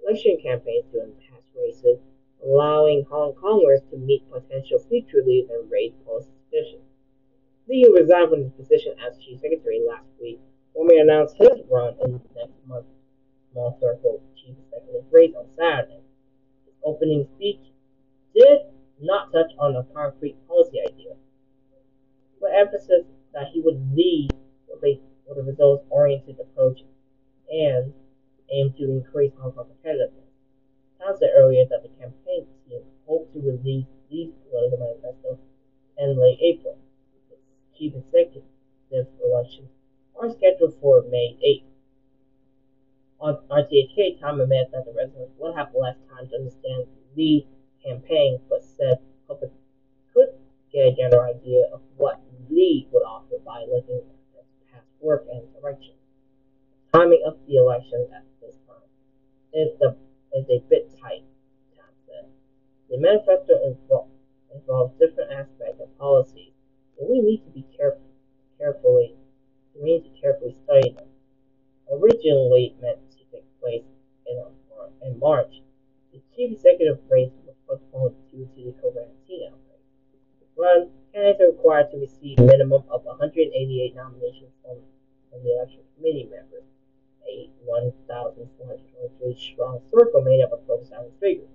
[0.04, 2.00] Election campaigns during past races
[2.44, 6.84] allowing Hong Kongers to meet potential future leaders and raise policy suspicions.
[7.68, 10.40] Lee resigned from his position as chief secretary last week
[10.74, 12.90] when we announced his run in the next month's
[13.52, 16.02] small circle chief executive race on Saturday.
[16.66, 17.60] His opening speech
[18.34, 18.60] did
[19.02, 21.14] not touch on a concrete policy idea,
[22.42, 24.30] but emphasized that he would lead
[24.68, 26.82] with a, with a results-oriented approach
[27.52, 27.94] and
[28.52, 30.30] aim to increase Hong competitiveness.
[31.00, 35.38] Tam said earlier that the campaign team hoped to release these political manifestos
[35.98, 36.78] in late April.
[37.30, 37.38] The
[37.78, 38.44] chief executive
[39.24, 39.70] elections
[40.20, 41.64] are scheduled for May 8th.
[43.22, 46.86] On RTHK, Tam admitted that the residents would have less time to understand
[47.16, 47.46] the
[47.84, 49.52] campaign, but said the public
[50.14, 50.30] could
[50.72, 52.20] get a general idea of what
[52.50, 54.02] Lee would offer by looking
[54.38, 55.94] at past work and direction.
[56.94, 58.90] Timing of the election at this time
[59.54, 59.96] is the
[60.36, 61.24] is a bit tight,
[61.76, 62.26] Tam said.
[62.90, 64.12] The manifesto involves,
[64.54, 66.54] involves different aspects of policy,
[66.98, 68.06] but we need to be careful,
[68.60, 69.16] carefully,
[69.76, 71.08] we need to carefully study them.
[71.92, 73.84] Originally meant to take place
[74.28, 74.44] in,
[75.02, 75.62] in March,
[76.14, 77.32] the chief executive race
[77.70, 79.86] postponed due to the COVID-19 outbreak.
[80.58, 84.78] Run candidates are required to receive a minimum of 188 nominations from,
[85.30, 86.66] from the election committee members
[87.30, 91.50] a 1,423 strong circle made up of seven figures.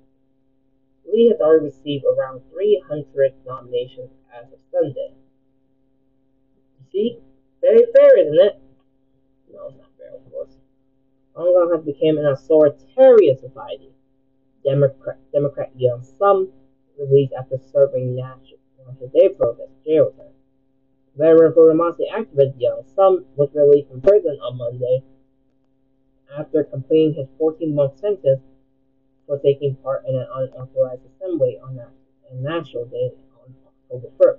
[1.10, 5.12] Lee has already received around 300 nominations as of Sunday.
[6.78, 7.18] You see?
[7.60, 8.60] Very fair, isn't it?
[9.52, 10.56] No, it's not fair, of course.
[11.34, 13.93] Hong Kong has become an authoritarian society.
[14.64, 16.50] Democrat, Democrat Yeung Sum
[16.98, 18.58] released after serving National,
[19.12, 20.32] Day protest jail term.
[21.16, 25.02] Veteran for democracy activist Yeung Sum was released from prison on Monday
[26.36, 28.40] after completing his 14-month sentence
[29.26, 31.80] for taking part in an unauthorized assembly on
[32.32, 34.38] National Day on October 1st,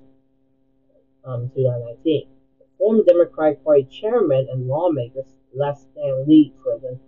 [1.24, 2.28] um, 2019.
[2.60, 5.24] The former Democratic Party chairman and lawmaker
[5.54, 7.00] left Stanley prison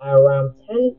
[0.00, 0.96] at around 10,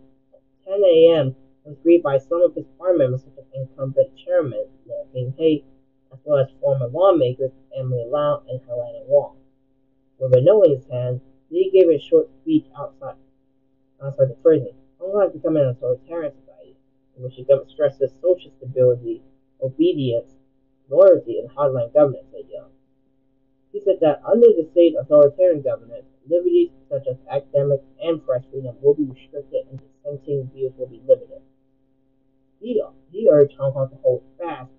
[0.68, 1.36] 10 a.m.
[1.66, 5.64] was by some of his party members, such as incumbent chairman Luo Ping-Hui,
[6.12, 9.36] as well as former lawmakers Emily Lau and Helena Wong.
[10.20, 13.16] With a note in his hand, Lee gave a short speech outside,
[14.02, 14.74] outside the prison.
[15.00, 16.76] Hong Kong has become an authoritarian society,
[17.16, 19.22] in which the government stresses social stability,
[19.62, 20.32] obedience,
[20.90, 22.70] loyalty, and hardline governance, said Yeung.
[23.72, 28.76] He said that under the state authoritarian government, liberties such as academic and press freedom
[28.82, 31.42] will be restricted and dissenting views will be limited.
[32.62, 32.82] He,
[33.12, 34.72] he urged Hong Kong to hold fast,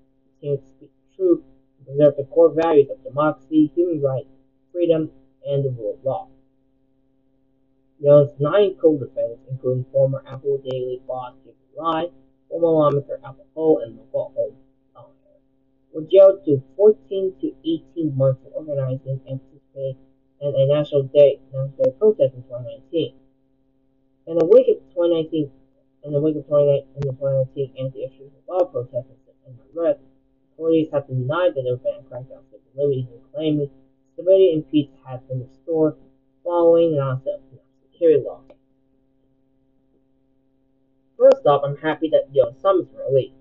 [0.43, 1.43] to speak truth,
[1.79, 4.29] and preserve the core values of democracy, human rights,
[4.73, 5.11] freedom,
[5.47, 6.29] and the rule of law.
[8.01, 12.07] Yeung's nine co-defendants, including former Apple Daily boss Jimmy Lai,
[12.49, 14.57] former lawmaker Albert Ho, and local home
[15.93, 19.97] were jailed to 14 to 18 months for organizing and participating
[20.41, 23.15] in a national day, national day protest in 2019.
[24.27, 25.51] In the wake of 2019,
[26.05, 29.13] in the wake of 2019, in the 2019 anti-extradition law protests
[29.47, 30.01] in the arrest,
[30.55, 32.43] authorities have denied that was a crackdown
[32.75, 33.71] liberties and claiming
[34.15, 35.95] stability and peace has been restored
[36.45, 37.59] following the onset of
[37.91, 38.41] security law.
[41.19, 43.35] First off, I'm happy that Yeung Sum is released.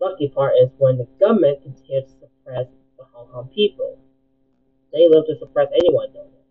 [0.00, 2.66] Lucky part is when the government continues to suppress
[2.98, 3.98] the Hong Kong people.
[4.92, 6.44] They love to suppress anyone, don't they?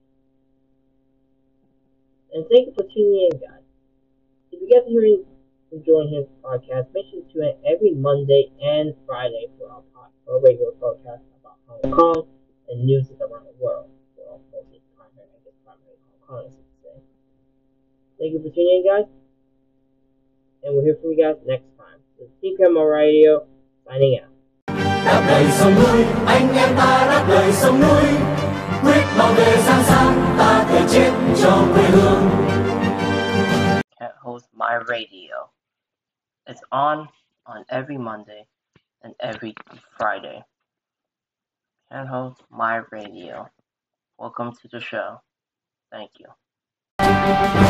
[2.38, 3.65] And thank you for tuning in, guys.
[4.66, 9.46] You guys are enjoying his podcast, make sure to tune in every Monday and Friday
[9.60, 12.26] for our, pod, our regular podcast about Hong Kong
[12.70, 13.86] and news around the world.
[14.18, 16.52] Well, mostly primary, I guess primary Hong Kong.
[18.18, 19.06] Thank you for tuning in, guys.
[20.64, 22.02] And we'll hear from you guys next time.
[22.18, 23.46] This is TPM Radio,
[23.86, 24.32] signing out.
[25.06, 28.06] đáp lời sông núi anh em ta đáp lời sông núi
[28.84, 31.12] quyết bảo vệ giang sang ta thể chết
[31.44, 32.45] cho quê hương
[34.06, 35.50] Can't host my radio.
[36.46, 37.10] It's on
[37.48, 38.46] on every Monday
[39.02, 39.56] and every
[39.98, 40.44] Friday.
[41.92, 43.50] Can't host my radio.
[44.20, 45.22] Welcome to the show.
[45.92, 47.65] Thank you.